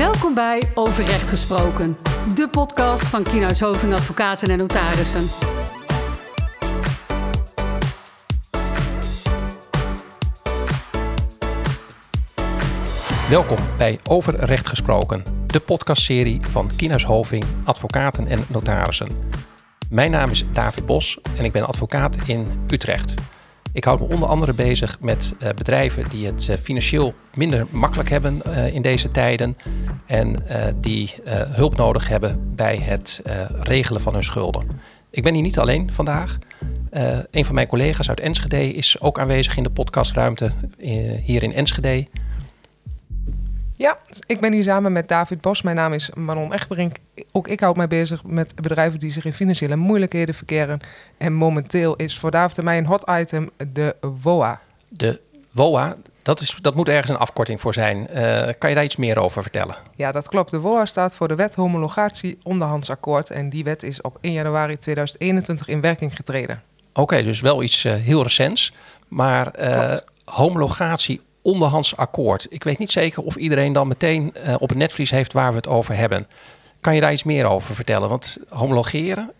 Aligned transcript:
Welkom 0.00 0.34
bij 0.34 0.62
Over 0.74 1.04
Recht 1.04 1.28
Gesproken, 1.28 1.96
de 2.34 2.48
podcast 2.48 3.04
van 3.04 3.22
Kienhuis 3.22 3.60
Hoving 3.60 3.92
Advocaten 3.92 4.50
en 4.50 4.58
Notarissen. 4.58 5.24
Welkom 13.30 13.58
bij 13.78 13.98
Over 14.08 14.44
Recht 14.44 14.66
Gesproken, 14.66 15.22
de 15.46 15.60
podcastserie 15.60 16.40
van 16.46 16.70
Kienhuis 16.76 17.04
Hoving 17.04 17.44
Advocaten 17.64 18.26
en 18.26 18.44
Notarissen. 18.48 19.08
Mijn 19.90 20.10
naam 20.10 20.30
is 20.30 20.44
David 20.52 20.86
Bos 20.86 21.18
en 21.36 21.44
ik 21.44 21.52
ben 21.52 21.66
advocaat 21.66 22.16
in 22.26 22.46
Utrecht. 22.70 23.14
Ik 23.72 23.84
houd 23.84 24.00
me 24.00 24.06
onder 24.06 24.28
andere 24.28 24.52
bezig 24.52 25.00
met 25.00 25.34
uh, 25.42 25.48
bedrijven 25.48 26.08
die 26.08 26.26
het 26.26 26.46
uh, 26.50 26.56
financieel 26.56 27.14
minder 27.34 27.66
makkelijk 27.70 28.08
hebben 28.08 28.42
uh, 28.46 28.74
in 28.74 28.82
deze 28.82 29.08
tijden 29.08 29.56
en 30.06 30.44
die 30.76 31.14
hulp 31.48 31.76
nodig 31.76 32.08
hebben 32.08 32.54
bij 32.54 32.76
het 32.76 33.22
regelen 33.60 34.00
van 34.00 34.12
hun 34.12 34.24
schulden. 34.24 34.66
Ik 35.10 35.22
ben 35.22 35.34
hier 35.34 35.42
niet 35.42 35.58
alleen 35.58 35.92
vandaag. 35.92 36.38
een 37.30 37.44
van 37.44 37.54
mijn 37.54 37.66
collega's 37.66 38.08
uit 38.08 38.20
Enschede 38.20 38.74
is 38.74 39.00
ook 39.00 39.18
aanwezig 39.18 39.56
in 39.56 39.62
de 39.62 39.70
podcastruimte 39.70 40.50
hier 41.22 41.42
in 41.42 41.52
Enschede. 41.52 42.06
Ja, 43.80 43.98
ik 44.26 44.40
ben 44.40 44.52
hier 44.52 44.62
samen 44.62 44.92
met 44.92 45.08
David 45.08 45.40
Bos. 45.40 45.62
Mijn 45.62 45.76
naam 45.76 45.92
is 45.92 46.10
Manon 46.14 46.52
Echtbrink. 46.52 46.96
Ook 47.32 47.48
ik 47.48 47.60
houd 47.60 47.76
mij 47.76 47.88
bezig 47.88 48.24
met 48.24 48.54
bedrijven 48.54 49.00
die 49.00 49.12
zich 49.12 49.24
in 49.24 49.32
financiële 49.32 49.76
moeilijkheden 49.76 50.34
verkeren. 50.34 50.80
En 51.18 51.32
momenteel 51.32 51.96
is 51.96 52.18
voor 52.18 52.30
David 52.30 52.58
en 52.58 52.64
mij 52.64 52.78
een 52.78 52.86
hot 52.86 53.10
item 53.10 53.50
de 53.72 53.96
WOA. 54.22 54.60
De 54.88 55.20
WOA, 55.50 55.96
dat, 56.22 56.40
is, 56.40 56.58
dat 56.60 56.74
moet 56.74 56.88
ergens 56.88 57.08
een 57.08 57.16
afkorting 57.16 57.60
voor 57.60 57.74
zijn. 57.74 57.96
Uh, 58.14 58.48
kan 58.58 58.68
je 58.68 58.74
daar 58.74 58.84
iets 58.84 58.96
meer 58.96 59.18
over 59.18 59.42
vertellen? 59.42 59.76
Ja, 59.94 60.12
dat 60.12 60.28
klopt. 60.28 60.50
De 60.50 60.60
WOA 60.60 60.84
staat 60.84 61.14
voor 61.14 61.28
de 61.28 61.34
Wet 61.34 61.54
Homologatie 61.54 62.38
Onderhandsakkoord. 62.42 63.30
En 63.30 63.48
die 63.48 63.64
wet 63.64 63.82
is 63.82 64.00
op 64.00 64.18
1 64.20 64.32
januari 64.32 64.78
2021 64.78 65.68
in 65.68 65.80
werking 65.80 66.16
getreden. 66.16 66.62
Oké, 66.90 67.00
okay, 67.00 67.22
dus 67.22 67.40
wel 67.40 67.62
iets 67.62 67.84
uh, 67.84 67.94
heel 67.94 68.22
recents. 68.22 68.72
Maar 69.08 69.60
uh, 69.60 69.96
homologatie 70.24 71.20
onderhands 71.42 71.96
akkoord. 71.96 72.46
Ik 72.48 72.64
weet 72.64 72.78
niet 72.78 72.90
zeker 72.90 73.22
of 73.22 73.36
iedereen 73.36 73.72
dan 73.72 73.88
meteen 73.88 74.34
uh, 74.36 74.54
op 74.58 74.68
het 74.68 74.78
netvlies 74.78 75.10
heeft 75.10 75.32
waar 75.32 75.50
we 75.50 75.56
het 75.56 75.68
over 75.68 75.96
hebben. 75.96 76.26
Kan 76.80 76.94
je 76.94 77.00
daar 77.00 77.12
iets 77.12 77.22
meer 77.22 77.46
over 77.46 77.74
vertellen? 77.74 78.08
Want 78.08 78.36
homologeren, 78.48 79.32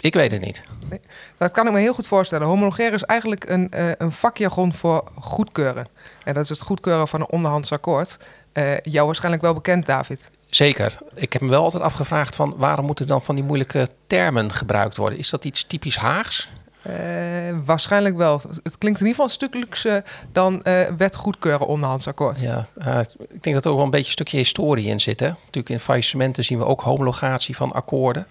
ik 0.00 0.14
weet 0.14 0.30
het 0.30 0.40
niet. 0.40 0.62
Nee, 0.88 1.00
dat 1.36 1.50
kan 1.52 1.66
ik 1.66 1.72
me 1.72 1.78
heel 1.80 1.94
goed 1.94 2.06
voorstellen. 2.06 2.46
Homologeren 2.46 2.92
is 2.92 3.02
eigenlijk 3.02 3.48
een, 3.48 3.72
uh, 3.74 3.90
een 3.98 4.12
vakjargon 4.12 4.72
voor 4.72 5.04
goedkeuren. 5.20 5.88
En 6.24 6.34
dat 6.34 6.42
is 6.42 6.48
het 6.48 6.60
goedkeuren 6.60 7.08
van 7.08 7.20
een 7.20 7.30
onderhands 7.30 7.72
akkoord. 7.72 8.16
Uh, 8.52 8.78
jou 8.80 9.06
waarschijnlijk 9.06 9.42
wel 9.42 9.54
bekend, 9.54 9.86
David. 9.86 10.30
Zeker. 10.46 10.98
Ik 11.14 11.32
heb 11.32 11.42
me 11.42 11.48
wel 11.48 11.62
altijd 11.62 11.82
afgevraagd 11.82 12.36
van 12.36 12.54
waarom 12.56 12.86
moeten 12.86 13.06
dan 13.06 13.22
van 13.22 13.34
die 13.34 13.44
moeilijke 13.44 13.88
termen 14.06 14.52
gebruikt 14.52 14.96
worden? 14.96 15.18
Is 15.18 15.30
dat 15.30 15.44
iets 15.44 15.66
typisch 15.66 15.96
Haags? 15.96 16.48
Uh, 16.86 17.56
waarschijnlijk 17.64 18.16
wel. 18.16 18.40
Het 18.62 18.78
klinkt 18.78 19.00
in 19.00 19.06
ieder 19.06 19.08
geval 19.08 19.24
een 19.24 19.30
stuk 19.30 19.54
luxe 19.54 20.04
dan 20.32 20.60
uh, 20.64 20.80
wet 20.96 21.16
goedkeuren 21.16 21.66
onderhandsakkoord. 21.66 22.40
Ja, 22.40 22.66
uh, 22.78 22.98
ik 23.28 23.42
denk 23.42 23.54
dat 23.54 23.64
er 23.64 23.70
ook 23.70 23.76
wel 23.76 23.84
een 23.84 23.90
beetje 23.90 24.06
een 24.06 24.12
stukje 24.12 24.36
historie 24.36 24.86
in 24.86 25.00
zit. 25.00 25.20
Hè? 25.20 25.28
Natuurlijk 25.28 25.68
in 25.68 25.80
faillissementen 25.80 26.44
zien 26.44 26.58
we 26.58 26.64
ook 26.64 26.80
homologatie 26.80 27.56
van 27.56 27.72
akkoorden. 27.72 28.26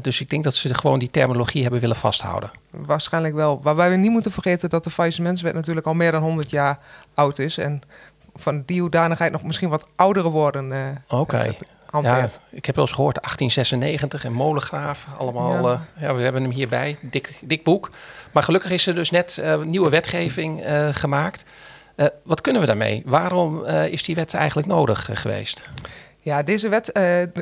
dus 0.00 0.20
ik 0.20 0.28
denk 0.28 0.44
dat 0.44 0.54
ze 0.54 0.74
gewoon 0.74 0.98
die 0.98 1.10
terminologie 1.10 1.62
hebben 1.62 1.80
willen 1.80 1.96
vasthouden. 1.96 2.50
Waarschijnlijk 2.70 3.34
wel. 3.34 3.62
Waarbij 3.62 3.90
we 3.90 3.96
niet 3.96 4.10
moeten 4.10 4.32
vergeten 4.32 4.68
dat 4.68 4.84
de 4.84 4.90
faillissementswet 4.90 5.54
natuurlijk 5.54 5.86
al 5.86 5.94
meer 5.94 6.12
dan 6.12 6.22
100 6.22 6.50
jaar 6.50 6.78
oud 7.14 7.38
is. 7.38 7.58
En 7.58 7.82
van 8.34 8.62
die 8.66 8.80
hoedanigheid 8.80 9.32
nog 9.32 9.42
misschien 9.42 9.68
wat 9.68 9.86
oudere 9.96 10.30
woorden. 10.30 10.72
Oké. 11.08 11.20
Okay. 11.20 11.56
Ja, 12.00 12.28
ik 12.50 12.66
heb 12.66 12.74
wel 12.74 12.84
eens 12.84 12.94
gehoord 12.94 13.14
1896 13.14 14.24
en 14.24 14.32
Molengraaf. 14.32 15.06
Allemaal, 15.18 15.70
ja. 15.70 15.72
Uh, 15.72 16.02
ja 16.02 16.14
we 16.14 16.22
hebben 16.22 16.42
hem 16.42 16.50
hierbij. 16.50 16.96
Dik, 17.00 17.38
dik 17.40 17.64
boek. 17.64 17.90
Maar 18.32 18.42
gelukkig 18.42 18.70
is 18.70 18.86
er 18.86 18.94
dus 18.94 19.10
net 19.10 19.38
uh, 19.40 19.62
nieuwe 19.62 19.88
wetgeving 19.88 20.66
uh, 20.66 20.88
gemaakt. 20.92 21.44
wat 22.22 22.40
kunnen 22.40 22.60
we 22.60 22.66
daarmee? 22.66 23.02
Waarom 23.06 23.64
is 23.66 24.02
die 24.02 24.14
wet 24.14 24.34
eigenlijk 24.34 24.68
nodig 24.68 25.08
geweest? 25.12 25.64
Ja, 26.20 26.42
deze 26.42 26.68
wet, 26.68 26.90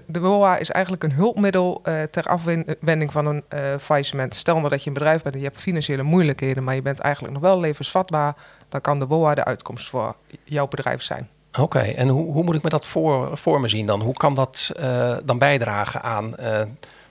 de 0.07 0.21
WOA, 0.21 0.57
is 0.57 0.71
eigenlijk 0.71 1.05
een 1.05 1.13
hulpmiddel 1.13 1.83
ter 2.11 2.25
afwending 2.25 3.13
van 3.13 3.27
een 3.27 3.45
faillissement. 3.81 4.35
Stel 4.35 4.57
nou 4.57 4.69
dat 4.69 4.83
je 4.83 4.89
een 4.89 4.95
bedrijf 4.95 5.23
bent 5.23 5.35
en 5.35 5.41
je 5.41 5.47
hebt 5.47 5.61
financiële 5.61 6.03
moeilijkheden, 6.03 6.65
maar 6.65 6.75
je 6.75 6.83
bent 6.83 6.99
eigenlijk 6.99 7.35
nog 7.35 7.43
wel 7.43 7.61
levensvatbaar, 7.61 8.35
dan 8.69 8.81
kan 8.81 8.99
de 8.99 9.07
WOA 9.07 9.35
de 9.35 9.45
uitkomst 9.45 9.89
voor 9.89 10.15
jouw 10.45 10.69
bedrijf 10.69 11.03
zijn. 11.03 11.29
Oké, 11.59 11.79
en 11.79 12.09
hoe, 12.09 12.33
hoe 12.33 12.45
moet 12.45 12.55
ik 12.55 12.63
me 12.63 12.69
dat 12.69 12.87
voor, 12.87 13.39
voor 13.39 13.61
me 13.61 13.69
zien 13.69 13.87
dan? 13.87 14.01
Hoe 14.01 14.15
kan 14.15 14.35
dat 14.35 14.73
uh, 14.81 15.17
dan 15.25 15.39
bijdragen 15.39 16.03
aan, 16.03 16.35
uh, 16.41 16.61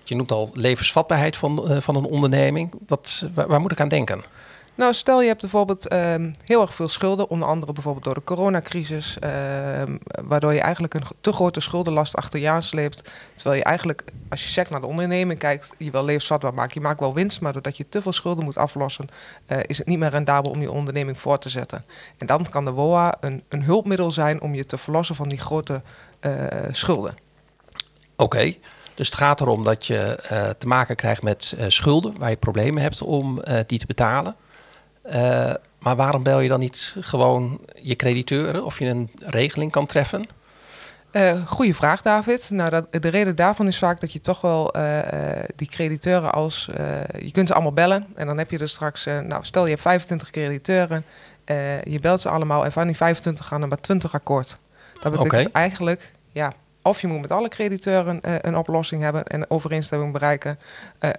je 0.03 0.15
noemt 0.15 0.31
al 0.31 0.49
levensvatbaarheid 0.53 1.37
van, 1.37 1.71
uh, 1.71 1.81
van 1.81 1.95
een 1.95 2.05
onderneming. 2.05 2.73
Wat, 2.87 3.25
waar, 3.33 3.61
moet 3.61 3.71
ik 3.71 3.79
aan 3.79 3.87
denken? 3.87 4.23
Nou, 4.79 4.93
stel 4.93 5.21
je 5.21 5.27
hebt 5.27 5.41
bijvoorbeeld 5.41 5.87
ehm, 5.87 6.31
heel 6.45 6.61
erg 6.61 6.73
veel 6.73 6.87
schulden, 6.87 7.29
onder 7.29 7.47
andere 7.47 7.73
bijvoorbeeld 7.73 8.05
door 8.05 8.13
de 8.13 8.23
coronacrisis, 8.23 9.19
ehm, 9.19 9.97
waardoor 10.23 10.53
je 10.53 10.59
eigenlijk 10.59 10.93
een 10.93 11.03
te 11.21 11.31
grote 11.31 11.59
schuldenlast 11.59 12.15
achter 12.15 12.39
je 12.39 12.49
aansleept. 12.49 13.09
Terwijl 13.35 13.57
je 13.57 13.63
eigenlijk, 13.63 14.03
als 14.29 14.43
je 14.43 14.49
sec 14.49 14.69
naar 14.69 14.79
de 14.79 14.87
onderneming 14.87 15.39
kijkt, 15.39 15.73
je 15.77 15.91
wel 15.91 16.05
levensvatbaar 16.05 16.53
maakt. 16.53 16.73
Je 16.73 16.81
maakt 16.81 16.99
wel 16.99 17.13
winst, 17.13 17.41
maar 17.41 17.53
doordat 17.53 17.77
je 17.77 17.89
te 17.89 18.01
veel 18.01 18.11
schulden 18.11 18.43
moet 18.43 18.57
aflossen, 18.57 19.07
uh, 19.47 19.57
is 19.65 19.77
het 19.77 19.87
niet 19.87 19.99
meer 19.99 20.09
rendabel 20.09 20.51
om 20.51 20.61
je 20.61 20.71
onderneming 20.71 21.19
voor 21.19 21.39
te 21.39 21.49
zetten. 21.49 21.85
En 22.17 22.27
dan 22.27 22.49
kan 22.49 22.65
de 22.65 22.71
WOA 22.71 23.17
een, 23.19 23.43
een 23.49 23.63
hulpmiddel 23.63 24.11
zijn 24.11 24.41
om 24.41 24.55
je 24.55 24.65
te 24.65 24.77
verlossen 24.77 25.15
van 25.15 25.29
die 25.29 25.39
grote 25.39 25.81
uh, 26.21 26.31
schulden. 26.71 27.17
Oké. 28.15 28.53
Dus 28.95 29.07
het 29.07 29.17
gaat 29.17 29.41
erom 29.41 29.63
dat 29.63 29.85
je 29.85 30.23
uh, 30.31 30.49
te 30.49 30.67
maken 30.67 30.95
krijgt 30.95 31.21
met 31.21 31.55
schulden 31.67 32.17
waar 32.17 32.29
je 32.29 32.35
problemen 32.35 32.81
hebt 32.81 33.01
om 33.01 33.41
die 33.67 33.79
te 33.79 33.85
betalen. 33.85 34.35
Uh, 35.05 35.53
maar 35.79 35.95
waarom 35.95 36.23
bel 36.23 36.39
je 36.39 36.49
dan 36.49 36.59
niet 36.59 36.95
gewoon 36.99 37.59
je 37.81 37.95
crediteuren 37.95 38.65
of 38.65 38.79
je 38.79 38.85
een 38.85 39.09
regeling 39.19 39.71
kan 39.71 39.85
treffen? 39.85 40.27
Uh, 41.11 41.45
goeie 41.45 41.75
vraag, 41.75 42.01
David. 42.01 42.49
Nou, 42.49 42.69
dat, 42.69 42.87
de 42.91 43.07
reden 43.07 43.35
daarvan 43.35 43.67
is 43.67 43.77
vaak 43.77 43.99
dat 43.99 44.13
je 44.13 44.21
toch 44.21 44.41
wel 44.41 44.77
uh, 44.77 44.99
die 45.55 45.67
crediteuren 45.67 46.31
als... 46.31 46.69
je 47.19 47.31
kunt 47.31 47.47
ze 47.47 47.53
allemaal 47.53 47.73
bellen 47.73 48.07
en 48.15 48.25
dan 48.25 48.37
heb 48.37 48.51
je 48.51 48.57
er 48.57 48.69
straks... 48.69 49.05
nou, 49.05 49.45
stel 49.45 49.63
je 49.63 49.69
hebt 49.69 49.81
25 49.81 50.29
crediteuren, 50.29 51.05
je 51.83 51.99
belt 52.01 52.21
ze 52.21 52.29
allemaal 52.29 52.65
en 52.65 52.71
van 52.71 52.87
die 52.87 52.95
25 52.95 53.45
gaan 53.45 53.61
er 53.61 53.67
maar 53.67 53.81
20 53.81 54.13
akkoord. 54.13 54.57
Dat 55.01 55.11
betekent 55.11 55.47
okay. 55.47 55.61
eigenlijk, 55.61 56.13
ja, 56.31 56.53
of 56.81 57.01
je 57.01 57.07
moet 57.07 57.21
met 57.21 57.31
alle 57.31 57.47
crediteuren 57.49 58.19
een 58.21 58.57
oplossing 58.57 59.01
hebben 59.01 59.23
en 59.23 59.49
overeenstemming 59.49 60.13
bereiken, 60.13 60.59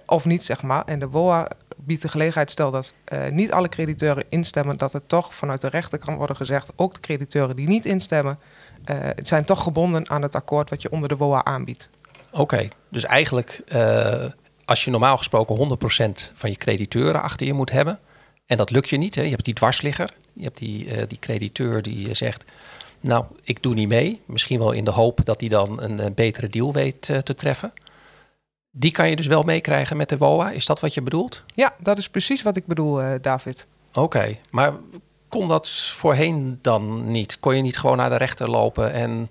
of 0.05 0.25
niet, 0.25 0.45
zeg 0.45 0.61
maar. 0.61 0.83
En 0.85 0.99
de 0.99 1.09
WOA 1.09 1.47
biedt 1.85 2.01
de 2.01 2.07
gelegenheid, 2.07 2.51
stel 2.51 2.71
dat 2.71 2.93
uh, 3.13 3.27
niet 3.27 3.51
alle 3.51 3.69
crediteuren 3.69 4.23
instemmen, 4.29 4.77
dat 4.77 4.93
het 4.93 5.09
toch 5.09 5.35
vanuit 5.35 5.61
de 5.61 5.67
rechter 5.67 5.99
kan 5.99 6.15
worden 6.15 6.35
gezegd, 6.35 6.71
ook 6.75 6.93
de 6.93 6.99
crediteuren 6.99 7.55
die 7.55 7.67
niet 7.67 7.85
instemmen, 7.85 8.39
uh, 8.85 8.97
zijn 9.15 9.45
toch 9.45 9.63
gebonden 9.63 10.09
aan 10.09 10.21
het 10.21 10.35
akkoord 10.35 10.69
wat 10.69 10.81
je 10.81 10.91
onder 10.91 11.09
de 11.09 11.17
WOA 11.17 11.43
aanbiedt. 11.43 11.89
Oké, 12.31 12.67
dus 12.89 13.03
eigenlijk 13.03 13.61
uh, 13.73 14.25
als 14.65 14.83
je 14.83 14.91
normaal 14.91 15.17
gesproken 15.17 15.77
100% 16.29 16.33
van 16.33 16.49
je 16.49 16.55
crediteuren 16.55 17.21
achter 17.21 17.47
je 17.47 17.53
moet 17.53 17.71
hebben, 17.71 17.99
en 18.45 18.57
dat 18.57 18.69
lukt 18.69 18.89
je 18.89 18.97
niet, 18.97 19.15
hè? 19.15 19.21
je 19.21 19.29
hebt 19.29 19.45
die 19.45 19.53
dwarsligger, 19.53 20.13
je 20.33 20.43
hebt 20.43 20.57
die, 20.57 21.07
die 21.07 21.19
crediteur 21.19 21.81
die 21.81 22.13
zegt, 22.13 22.51
nou, 22.99 23.25
ik 23.43 23.63
doe 23.63 23.73
niet 23.73 23.87
mee, 23.87 24.21
misschien 24.25 24.59
wel 24.59 24.71
in 24.71 24.83
de 24.83 24.91
hoop 24.91 25.19
dat 25.23 25.39
hij 25.39 25.49
dan 25.49 25.81
een 25.81 26.13
betere 26.13 26.47
deal 26.47 26.73
weet 26.73 27.01
te 27.01 27.33
treffen. 27.35 27.73
Die 28.71 28.91
kan 28.91 29.09
je 29.09 29.15
dus 29.15 29.27
wel 29.27 29.43
meekrijgen 29.43 29.97
met 29.97 30.09
de 30.09 30.17
WOA. 30.17 30.51
Is 30.51 30.65
dat 30.65 30.79
wat 30.79 30.93
je 30.93 31.01
bedoelt? 31.01 31.43
Ja, 31.53 31.75
dat 31.79 31.97
is 31.97 32.09
precies 32.09 32.41
wat 32.41 32.55
ik 32.55 32.65
bedoel, 32.65 33.01
uh, 33.01 33.13
David. 33.21 33.67
Oké, 33.89 33.99
okay, 33.99 34.41
maar 34.49 34.73
kon 35.29 35.47
dat 35.47 35.69
voorheen 35.69 36.59
dan 36.61 37.11
niet? 37.11 37.39
Kon 37.39 37.55
je 37.55 37.61
niet 37.61 37.77
gewoon 37.77 37.97
naar 37.97 38.09
de 38.09 38.15
rechter 38.15 38.49
lopen 38.49 38.93
en 38.93 39.29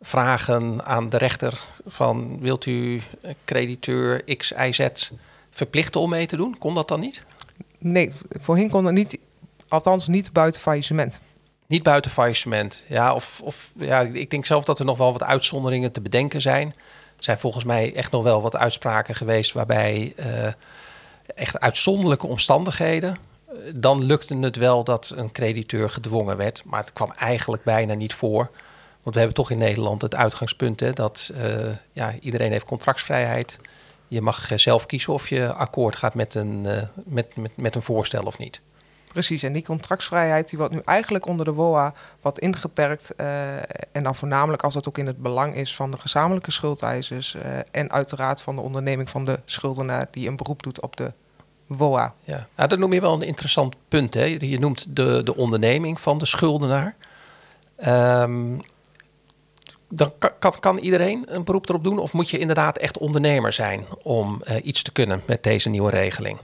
vragen 0.00 0.84
aan 0.84 1.08
de 1.08 1.16
rechter 1.16 1.60
van 1.86 2.40
wilt 2.40 2.66
u 2.66 3.00
crediteur 3.44 4.36
X, 4.36 4.52
Y, 4.52 4.72
Z 4.72 5.10
verplichten 5.50 6.00
om 6.00 6.10
mee 6.10 6.26
te 6.26 6.36
doen? 6.36 6.58
Kon 6.58 6.74
dat 6.74 6.88
dan 6.88 7.00
niet? 7.00 7.24
Nee, 7.78 8.12
voorheen 8.30 8.70
kon 8.70 8.84
dat 8.84 8.92
niet, 8.92 9.18
althans 9.68 10.06
niet 10.06 10.32
buiten 10.32 10.60
faillissement. 10.60 11.20
Niet 11.66 11.82
buiten 11.82 12.10
faillissement, 12.10 12.84
ja. 12.88 13.14
Of, 13.14 13.40
of 13.44 13.70
ja, 13.76 14.00
ik 14.00 14.30
denk 14.30 14.44
zelf 14.44 14.64
dat 14.64 14.78
er 14.78 14.84
nog 14.84 14.98
wel 14.98 15.12
wat 15.12 15.22
uitzonderingen 15.22 15.92
te 15.92 16.00
bedenken 16.00 16.40
zijn 16.40 16.74
zijn 17.20 17.38
volgens 17.38 17.64
mij 17.64 17.94
echt 17.94 18.10
nog 18.10 18.22
wel 18.22 18.42
wat 18.42 18.56
uitspraken 18.56 19.14
geweest 19.14 19.52
waarbij 19.52 20.12
uh, 20.16 20.46
echt 21.34 21.60
uitzonderlijke 21.60 22.26
omstandigheden. 22.26 23.16
Uh, 23.48 23.56
dan 23.74 24.04
lukte 24.04 24.36
het 24.36 24.56
wel 24.56 24.84
dat 24.84 25.12
een 25.16 25.32
crediteur 25.32 25.90
gedwongen 25.90 26.36
werd, 26.36 26.62
maar 26.64 26.80
het 26.80 26.92
kwam 26.92 27.12
eigenlijk 27.12 27.62
bijna 27.62 27.94
niet 27.94 28.14
voor. 28.14 28.50
Want 29.02 29.14
we 29.14 29.18
hebben 29.20 29.34
toch 29.34 29.50
in 29.50 29.58
Nederland 29.58 30.02
het 30.02 30.14
uitgangspunt 30.14 30.80
hè, 30.80 30.92
dat 30.92 31.30
uh, 31.34 31.70
ja, 31.92 32.14
iedereen 32.20 32.52
heeft 32.52 32.64
contractsvrijheid. 32.64 33.58
Je 34.08 34.20
mag 34.20 34.48
zelf 34.56 34.86
kiezen 34.86 35.12
of 35.12 35.28
je 35.28 35.52
akkoord 35.52 35.96
gaat 35.96 36.14
met 36.14 36.34
een, 36.34 36.62
met, 37.04 37.36
met, 37.36 37.50
met 37.56 37.74
een 37.74 37.82
voorstel 37.82 38.22
of 38.22 38.38
niet. 38.38 38.60
Precies, 39.12 39.42
en 39.42 39.52
die 39.52 39.62
contractsvrijheid 39.62 40.48
die 40.48 40.58
wordt 40.58 40.74
nu 40.74 40.80
eigenlijk 40.84 41.26
onder 41.26 41.44
de 41.44 41.52
WOA 41.52 41.94
wat 42.20 42.38
ingeperkt. 42.38 43.14
eh, 43.14 43.56
en 43.92 44.02
dan 44.02 44.14
voornamelijk 44.14 44.62
als 44.62 44.74
dat 44.74 44.88
ook 44.88 44.98
in 44.98 45.06
het 45.06 45.22
belang 45.22 45.54
is 45.54 45.74
van 45.74 45.90
de 45.90 45.98
gezamenlijke 45.98 46.50
schuldeisers. 46.50 47.34
eh, 47.34 47.58
en 47.70 47.90
uiteraard 47.90 48.42
van 48.42 48.56
de 48.56 48.62
onderneming 48.62 49.10
van 49.10 49.24
de 49.24 49.40
schuldenaar 49.44 50.08
die 50.10 50.28
een 50.28 50.36
beroep 50.36 50.62
doet 50.62 50.80
op 50.80 50.96
de 50.96 51.12
WOA. 51.66 52.14
Ja, 52.24 52.48
nou, 52.56 52.68
dat 52.68 52.78
noem 52.78 52.92
je 52.92 53.00
wel 53.00 53.12
een 53.12 53.22
interessant 53.22 53.74
punt. 53.88 54.14
Hè? 54.14 54.24
Je 54.24 54.58
noemt 54.58 54.96
de, 54.96 55.20
de 55.24 55.36
onderneming 55.36 56.00
van 56.00 56.18
de 56.18 56.26
schuldenaar. 56.26 56.96
Ehm, 57.76 58.58
dan 59.88 60.12
kan, 60.38 60.60
kan, 60.60 60.78
iedereen 60.78 61.24
een 61.26 61.44
beroep 61.44 61.68
erop 61.68 61.84
doen? 61.84 61.98
Of 61.98 62.12
moet 62.12 62.30
je 62.30 62.38
inderdaad 62.38 62.78
echt 62.78 62.98
ondernemer 62.98 63.52
zijn 63.52 63.86
om 64.02 64.42
eh, 64.42 64.56
iets 64.62 64.82
te 64.82 64.92
kunnen 64.92 65.22
met 65.26 65.42
deze 65.42 65.68
nieuwe 65.68 65.90
regeling? 65.90 66.38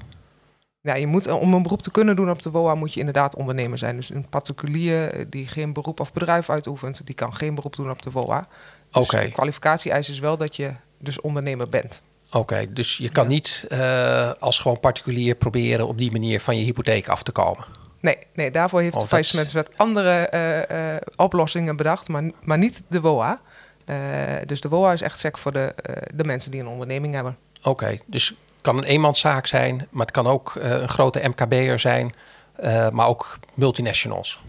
Ja, 0.86 0.94
je 0.94 1.06
moet, 1.06 1.26
eh, 1.26 1.40
om 1.40 1.54
een 1.54 1.62
beroep 1.62 1.82
te 1.82 1.90
kunnen 1.90 2.16
doen 2.16 2.30
op 2.30 2.42
de 2.42 2.50
WOA 2.50 2.74
moet 2.74 2.92
je 2.94 2.98
inderdaad 2.98 3.36
ondernemer 3.36 3.78
zijn. 3.78 3.96
Dus 3.96 4.10
een 4.10 4.28
particulier 4.28 5.10
eh, 5.10 5.24
die 5.30 5.46
geen 5.46 5.72
beroep 5.72 6.00
of 6.00 6.12
bedrijf 6.12 6.50
uitoefent, 6.50 7.00
die 7.06 7.14
kan 7.14 7.34
geen 7.34 7.54
beroep 7.54 7.76
doen 7.76 7.90
op 7.90 8.02
de 8.02 8.10
WOA. 8.10 8.48
Dus 8.90 9.02
Oké. 9.02 9.20
de 9.20 9.32
kwalificatie-eis 9.32 10.08
is 10.08 10.18
wel 10.18 10.36
dat 10.36 10.56
je 10.56 10.72
dus 10.98 11.20
ondernemer 11.20 11.68
bent. 11.70 12.02
Oké, 12.32 12.66
dus 12.72 12.96
je 12.96 13.08
kan 13.08 13.22
Ja. 13.24 13.28
niet 13.30 13.64
eh, 13.68 14.32
als 14.32 14.58
gewoon 14.58 14.80
particulier 14.80 15.34
proberen 15.34 15.86
op 15.86 15.98
die 15.98 16.10
manier 16.12 16.40
van 16.40 16.56
je 16.58 16.64
hypotheek 16.64 17.08
af 17.08 17.22
te 17.22 17.32
komen. 17.32 17.64
Nee, 18.00 18.16
nee 18.34 18.50
daarvoor 18.50 18.80
heeft 18.80 18.94
Oh, 18.94 19.00
de 19.02 19.06
faillissementswet 19.08 19.70
andere 19.78 21.06
oplossingen 21.16 21.76
bedacht, 21.76 22.08
maar, 22.08 22.30
maar 22.42 22.58
niet 22.58 22.82
de 22.88 23.00
WOA. 23.00 23.40
Dus 24.44 24.60
de 24.60 24.68
WOA 24.68 24.92
is 24.92 25.02
echt 25.02 25.18
sec 25.18 25.38
voor 25.38 25.52
de, 25.52 25.74
de 26.14 26.24
mensen 26.24 26.50
die 26.50 26.60
een 26.60 26.66
onderneming 26.66 27.14
hebben. 27.14 27.36
Oké, 27.62 27.98
dus 28.06 28.34
kan 28.66 28.76
een 28.76 28.84
eenmanszaak 28.84 29.46
zijn, 29.46 29.88
maar 29.90 30.06
het 30.06 30.14
kan 30.14 30.26
ook 30.26 30.56
eh, 30.56 30.70
een 30.70 30.88
grote 30.88 31.28
MKB'er 31.28 31.78
zijn, 31.78 32.14
eh, 32.56 32.88
maar 32.88 33.06
ook 33.06 33.38
multinationals. 33.54 34.40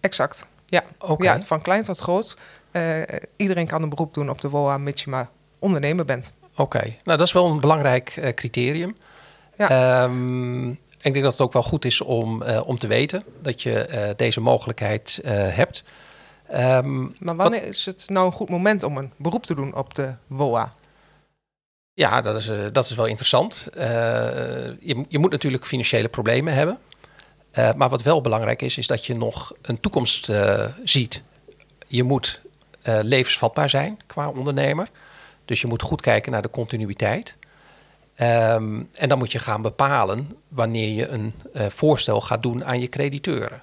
Exact. 0.00 0.46
Ja, 0.66 0.82
ja 1.18 1.40
van 1.40 1.60
klein 1.60 1.82
tot 1.82 1.98
groot. 1.98 2.36
Eh, 2.70 3.02
iedereen 3.36 3.66
kan 3.66 3.82
een 3.82 3.88
beroep 3.88 4.14
doen 4.14 4.30
op 4.30 4.40
de 4.40 4.48
WOA, 4.48 4.78
mits 4.78 5.04
je 5.04 5.10
maar 5.10 5.28
ondernemer 5.58 6.04
bent. 6.04 6.32
oké. 6.56 6.78
Nou, 6.78 7.18
dat 7.18 7.20
is 7.20 7.32
wel 7.32 7.46
een 7.46 7.60
belangrijk 7.60 8.32
criterium. 8.34 8.96
Ja. 9.56 9.68
Ehm, 9.68 10.68
ik 10.70 11.12
denk 11.12 11.22
dat 11.22 11.32
het 11.32 11.40
ook 11.40 11.52
wel 11.52 11.62
goed 11.62 11.84
is 11.84 12.00
om, 12.00 12.42
om 12.42 12.78
te 12.78 12.86
weten 12.86 13.24
dat 13.42 13.62
je 13.62 14.14
deze 14.16 14.40
mogelijkheid 14.40 15.20
hebt. 15.24 15.84
Ehm, 16.48 17.00
Maar 17.18 17.36
wanneer 17.36 17.62
is 17.62 17.86
het 17.86 18.04
nou 18.08 18.26
een 18.26 18.32
goed 18.32 18.48
moment 18.48 18.82
om 18.82 18.96
een 18.96 19.12
beroep 19.16 19.44
te 19.44 19.54
doen 19.54 19.74
op 19.74 19.94
de 19.94 20.14
WOA? 20.26 20.72
Ja, 21.96 22.20
dat 22.20 22.36
is, 22.36 22.48
eh, 22.48 22.58
dat 22.72 22.84
is 22.84 22.94
wel 22.94 23.06
interessant. 23.06 23.68
Eh, 23.74 23.86
je, 24.80 25.04
je 25.08 25.18
moet 25.18 25.30
natuurlijk 25.30 25.66
financiële 25.66 26.08
problemen 26.08 26.54
hebben. 26.54 26.78
Eh, 27.50 27.72
maar 27.72 27.88
wat 27.88 28.02
wel 28.02 28.20
belangrijk 28.20 28.62
is, 28.62 28.78
is 28.78 28.86
dat 28.86 29.06
je 29.06 29.14
nog 29.14 29.52
een 29.62 29.80
toekomst 29.80 30.30
ziet. 30.84 31.22
Je 31.86 32.02
moet 32.02 32.40
levensvatbaar 32.82 33.70
zijn 33.70 33.98
qua 34.06 34.28
ondernemer. 34.28 34.88
Dus 35.44 35.60
je 35.60 35.66
moet 35.66 35.82
goed 35.82 36.00
kijken 36.00 36.32
naar 36.32 36.42
de 36.42 36.50
continuïteit. 36.50 37.36
Ehm, 38.14 38.82
en 38.92 39.08
dan 39.08 39.18
moet 39.18 39.32
je 39.32 39.38
gaan 39.38 39.62
bepalen 39.62 40.30
wanneer 40.48 40.88
je 40.88 41.08
een 41.08 41.34
voorstel 41.52 42.20
gaat 42.20 42.42
doen 42.42 42.64
aan 42.64 42.80
je 42.80 42.88
crediteuren. 42.88 43.62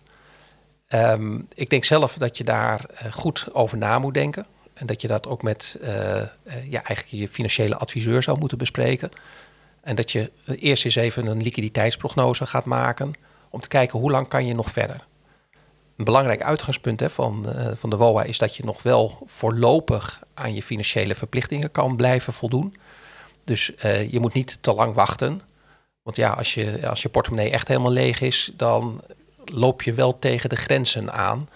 Ehm, 0.88 1.40
ik 1.54 1.70
denk 1.70 1.84
zelf 1.84 2.14
dat 2.14 2.38
je 2.38 2.44
daar 2.44 2.86
goed 3.12 3.48
over 3.52 3.78
na 3.78 4.00
moet 4.00 4.14
denken. 4.14 4.46
En 4.74 4.86
dat 4.86 5.02
je 5.02 5.08
dat 5.08 5.28
ook 5.28 5.42
met 5.42 5.78
eh, 5.82 6.22
ja, 6.44 6.84
eigenlijk 6.84 7.08
je 7.08 7.28
financiële 7.28 7.78
adviseur 7.78 8.24
zou 8.24 8.40
moeten 8.40 8.58
bespreken. 8.58 9.10
En 9.82 9.96
dat 9.96 10.12
je 10.12 10.32
eerst 10.46 10.86
eens 10.86 10.96
even 10.96 11.26
een 11.26 11.42
liquiditeitsprognose 11.42 12.46
gaat 12.46 12.66
maken. 12.66 13.14
Om 13.50 13.60
te 13.60 13.68
kijken 13.68 14.00
hoe 14.00 14.12
lang 14.12 14.28
kan 14.28 14.46
je 14.46 14.56
nog 14.56 14.72
verder. 14.72 15.06
Een 15.98 16.06
belangrijk 16.06 16.42
uitgangspunt 16.42 17.00
hè, 17.00 17.10
van, 17.10 17.50
eh, 17.50 17.72
van 17.76 17.90
de 17.90 17.98
WOA 17.98 18.24
is 18.24 18.38
dat 18.38 18.56
je 18.56 18.66
nog 18.66 18.84
wel 18.84 19.24
voorlopig 19.26 20.24
aan 20.34 20.54
je 20.54 20.64
financiële 20.64 21.16
verplichtingen 21.16 21.72
kan 21.72 21.96
blijven 21.96 22.34
voldoen. 22.34 22.76
Dus 23.44 23.72
je 24.10 24.20
moet 24.20 24.34
niet 24.34 24.58
te 24.62 24.74
lang 24.74 24.94
wachten. 24.94 25.42
Want 26.04 26.16
ja, 26.16 26.30
als 26.30 26.54
je, 26.54 26.90
als 26.90 27.02
je 27.02 27.10
portemonnee 27.10 27.50
echt 27.50 27.68
helemaal 27.68 27.92
leeg 27.92 28.22
is, 28.22 28.52
dan 28.56 29.02
loop 29.46 29.82
je 29.82 29.94
wel 29.94 30.20
tegen 30.20 30.50
de 30.50 30.56
grenzen 30.56 31.14
aan. 31.14 31.50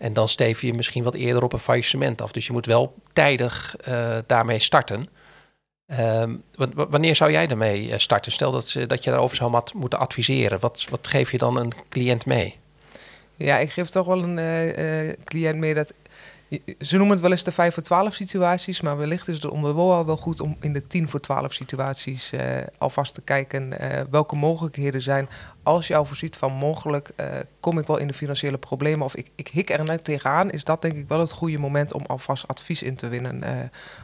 En 0.00 0.12
dan 0.12 0.28
steef 0.28 0.60
je 0.62 0.72
misschien 0.74 1.02
wat 1.02 1.14
eerder 1.14 1.42
op 1.42 1.52
een 1.52 1.58
faillissement 1.58 2.22
af. 2.22 2.32
Dus 2.32 2.46
je 2.46 2.52
moet 2.52 2.66
wel 2.66 2.94
tijdig 3.12 3.76
eh, 3.76 4.18
daarmee 4.26 4.58
starten. 4.58 5.08
Ehm, 5.86 6.34
wa- 6.54 6.68
wa- 6.74 6.88
wanneer 6.88 7.16
zou 7.16 7.30
jij 7.30 7.46
daarmee 7.46 7.90
eh, 7.92 7.98
starten? 7.98 8.32
Stel 8.32 8.50
dat, 8.50 8.68
ze- 8.68 8.86
dat 8.86 9.04
je 9.04 9.10
daarover 9.10 9.36
zou 9.36 9.62
moeten 9.74 9.98
adviseren. 9.98 10.60
Wat, 10.60 10.86
wat 10.90 11.06
geef 11.08 11.30
je 11.30 11.38
dan 11.38 11.58
een 11.58 11.72
cliënt 11.88 12.26
mee? 12.26 12.58
Ja, 13.36 13.58
ik 13.58 13.70
geef 13.70 13.88
toch 13.88 14.06
wel 14.06 14.22
een 14.22 14.38
eh, 14.38 15.12
cliënt 15.24 15.56
mee 15.58 15.74
dat... 15.74 15.92
Ze 16.78 16.96
noemen 16.96 17.10
het 17.10 17.20
wel 17.20 17.30
eens 17.30 17.44
de 17.44 17.52
5 17.52 17.74
voor 17.74 17.82
12 17.82 18.14
situaties, 18.14 18.80
maar 18.80 18.96
wellicht 18.96 19.28
is 19.28 19.34
het 19.34 19.52
onder 19.52 19.72
WOA 19.72 20.04
wel 20.04 20.16
goed 20.16 20.40
om 20.40 20.56
in 20.60 20.72
de 20.72 20.86
10 20.86 21.08
voor 21.08 21.20
12 21.20 21.52
situaties 21.52 22.32
eh, 22.32 22.56
alvast 22.78 23.14
te 23.14 23.20
kijken 23.20 23.78
eh, 23.78 24.02
welke 24.10 24.36
mogelijkheden 24.36 25.02
zijn. 25.02 25.28
Als 25.62 25.86
je 25.86 25.96
al 25.96 26.04
voorziet 26.04 26.36
van 26.36 26.52
mogelijk 26.52 27.10
eh, 27.16 27.26
kom 27.60 27.78
ik 27.78 27.86
wel 27.86 27.98
in 27.98 28.06
de 28.06 28.14
financiële 28.14 28.58
problemen 28.58 29.04
of 29.04 29.16
ik, 29.16 29.30
ik 29.34 29.48
hik 29.48 29.70
er 29.70 29.84
net 29.84 30.04
tegenaan, 30.04 30.50
is 30.50 30.64
dat 30.64 30.82
denk 30.82 30.94
ik 30.94 31.08
wel 31.08 31.20
het 31.20 31.32
goede 31.32 31.58
moment 31.58 31.92
om 31.92 32.04
alvast 32.06 32.48
advies 32.48 32.82
in 32.82 32.96
te 32.96 33.08
winnen. 33.08 33.42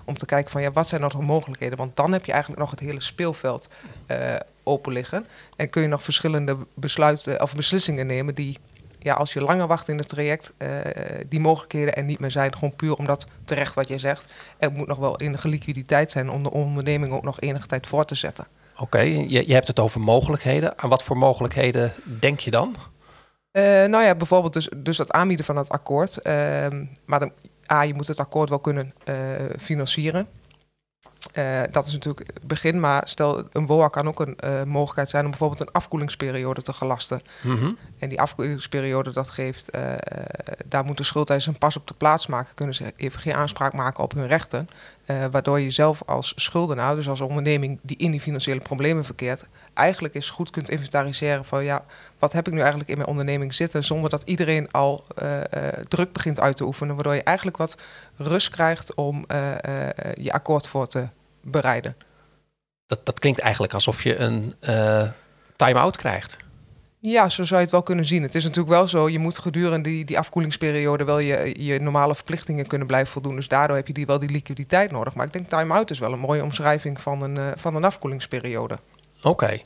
om 0.05 0.17
te 0.17 0.27
kijken 0.27 0.51
van 0.51 0.63
ja, 0.63 0.73
wat 0.73 0.89
zijn 0.89 1.01
nog 1.01 1.21
mogelijkheden? 1.21 1.79
Want 1.79 1.97
dan 1.97 2.13
heb 2.13 2.25
je 2.25 2.33
eigenlijk 2.33 2.61
nog 2.61 2.71
het 2.71 2.81
hele 2.81 3.01
speelveld 3.01 3.69
open 4.63 4.93
liggen 4.93 5.27
en 5.57 5.71
kun 5.71 5.83
je 5.83 5.89
nog 5.89 6.03
verschillende 6.03 6.57
besluiten 6.75 7.43
of 7.43 7.55
beslissingen 7.55 8.07
nemen 8.07 8.35
die 8.35 8.59
ja, 9.07 9.15
als 9.15 9.33
je 9.33 9.41
langer 9.41 9.67
wacht 9.67 9.89
in 9.89 9.99
het 9.99 10.09
traject, 10.09 10.53
eh, 10.57 10.69
die 11.29 11.41
mogelijkheden 11.41 11.95
er 11.95 12.05
niet 12.05 12.19
meer 12.19 12.31
zijn. 12.31 12.55
Gewoon 12.55 12.77
puur 12.77 12.95
omdat, 12.95 13.27
terecht 13.45 13.75
wat 13.75 13.89
je 13.89 13.99
zegt, 13.99 14.33
er 14.59 14.73
moet 14.73 14.87
nog 14.87 14.99
wel 14.99 15.21
enige 15.21 15.49
liquiditeit 15.49 16.11
zijn 16.11 16.31
om 16.31 16.43
de 16.43 16.51
onderneming 16.51 17.13
ook 17.13 17.23
nog 17.23 17.41
enige 17.41 17.67
tijd 17.67 17.87
voor 17.87 18.05
te 18.05 18.15
zetten. 18.15 18.47
Oké, 18.79 19.01
je, 19.01 19.49
je 19.49 19.53
hebt 19.53 19.67
het 19.67 19.81
over 19.81 20.01
mogelijkheden. 20.01 20.79
Aan 20.79 20.89
wat 20.89 21.03
voor 21.03 21.17
mogelijkheden 21.17 21.93
denk 22.21 22.41
je 22.41 22.51
dan? 22.51 22.77
Eh, 23.51 23.63
nou 23.63 24.05
ja, 24.05 24.15
bijvoorbeeld 24.15 24.53
dus, 24.53 24.69
dus 24.77 24.99
het 24.99 25.13
aanbieden 25.13 25.47
van 25.47 25.57
het 25.57 25.69
akkoord. 25.69 26.17
Ehm, 26.17 26.85
maar 27.05 27.19
dan, 27.19 27.33
A, 27.73 27.83
je 27.83 27.95
moet 27.95 28.07
het 28.07 28.21
akkoord 28.21 28.49
wel 28.49 28.59
kunnen 28.59 28.95
eh, 29.05 29.15
financieren. 29.59 30.29
Eh, 31.33 31.63
dat 31.71 31.87
is 31.87 31.93
natuurlijk 31.93 32.27
het 32.35 32.47
begin, 32.47 32.81
maar 32.81 33.03
stel 33.09 33.49
een 33.53 33.67
WOA 33.67 33.89
kan 33.89 34.09
ook 34.09 34.21
een 34.21 34.37
eh, 34.37 34.63
mogelijkheid 34.63 35.11
zijn 35.11 35.25
om 35.25 35.31
bijvoorbeeld 35.31 35.61
een 35.61 35.73
afkoelingsperiode 35.73 36.63
te 36.63 36.73
gelasten. 36.73 37.21
Mhm. 37.43 37.73
En 37.99 38.09
die 38.09 38.21
afkoelingsperiode, 38.21 39.13
dat 39.13 39.29
geeft, 39.29 39.71
eh, 39.71 39.93
daar 40.67 40.85
moeten 40.85 41.05
schuldeisers 41.05 41.47
een 41.55 41.59
pas 41.59 41.77
op 41.77 41.87
de 41.87 41.95
plaats 41.95 42.27
maken. 42.27 42.55
Kunnen 42.55 42.75
ze 42.75 42.93
even 42.97 43.21
geen 43.21 43.35
aanspraak 43.35 43.73
maken 43.73 44.03
op 44.03 44.13
hun 44.13 44.27
rechten. 44.27 44.69
Waardoor 45.31 45.61
je 45.61 45.71
zelf 45.71 46.03
als 46.07 46.33
schuldenaar, 46.37 46.95
dus 46.95 47.09
als 47.09 47.21
onderneming 47.21 47.79
die 47.83 47.97
in 47.97 48.11
die 48.11 48.21
financiële 48.21 48.61
problemen 48.61 49.05
verkeert, 49.05 49.45
eigenlijk 49.75 50.15
eens 50.15 50.31
goed 50.31 50.51
kunt 50.51 50.71
inventariseren 50.71 51.45
van 51.45 51.65
ja, 51.65 51.85
wat 52.19 52.33
heb 52.33 52.47
ik 52.47 52.53
nu 52.53 52.59
eigenlijk 52.59 52.91
in 52.91 52.97
mijn 52.97 53.09
onderneming 53.09 53.55
zitten, 53.55 53.85
zonder 53.85 54.11
dat 54.11 54.23
iedereen 54.25 54.71
al 54.71 55.05
druk 55.89 56.13
begint 56.13 56.41
uit 56.41 56.57
te 56.57 56.65
oefenen. 56.65 56.95
Waardoor 56.95 57.15
je 57.15 57.23
eigenlijk 57.23 57.57
wat 57.57 57.77
rust 58.17 58.51
krijgt 58.51 58.95
om 58.95 59.25
je 60.15 60.33
akkoord 60.33 60.69
voor 60.69 60.87
te 60.87 61.09
bereiden. 61.51 61.97
Dat, 62.87 63.07
dat 63.07 63.19
klinkt 63.19 63.41
eigenlijk 63.41 63.75
alsof 63.75 64.03
je 64.03 64.17
een 64.17 64.55
eh 64.61 65.09
time-out 65.57 65.97
krijgt. 65.97 66.37
Ja, 67.01 67.29
zo 67.29 67.45
zou 67.45 67.57
je 67.57 67.63
het 67.63 67.71
wel 67.71 67.83
kunnen 67.83 68.07
zien. 68.07 68.23
Het 68.23 68.35
is 68.35 68.45
natuurlijk 68.45 68.75
wel 68.75 68.89
zo, 68.89 69.09
je 69.09 69.19
moet 69.19 69.39
gedurende 69.39 69.89
die, 69.89 70.05
die 70.05 70.19
afkoelingsperiode 70.19 71.05
wel 71.05 71.19
je, 71.19 71.55
je 71.65 71.81
normale 71.81 72.15
verplichtingen 72.15 72.67
kunnen 72.67 72.87
blijven 72.87 73.13
voldoen. 73.13 73.35
Dus 73.35 73.49
daardoor 73.49 73.77
heb 73.77 73.87
je 73.87 73.93
die, 73.93 74.07
wel 74.07 74.19
die 74.19 74.31
liquiditeit 74.31 74.91
nodig. 74.91 75.15
Maar 75.15 75.27
ik 75.27 75.33
denk 75.33 75.49
time-out 75.49 75.91
is 75.91 75.99
wel 75.99 76.13
een 76.13 76.19
mooie 76.19 76.43
omschrijving 76.43 77.01
van 77.01 77.23
een, 77.23 77.37
eh, 77.37 77.47
van 77.57 77.75
een 77.75 77.85
afkoelingsperiode. 77.85 78.79
Oké. 79.23 79.61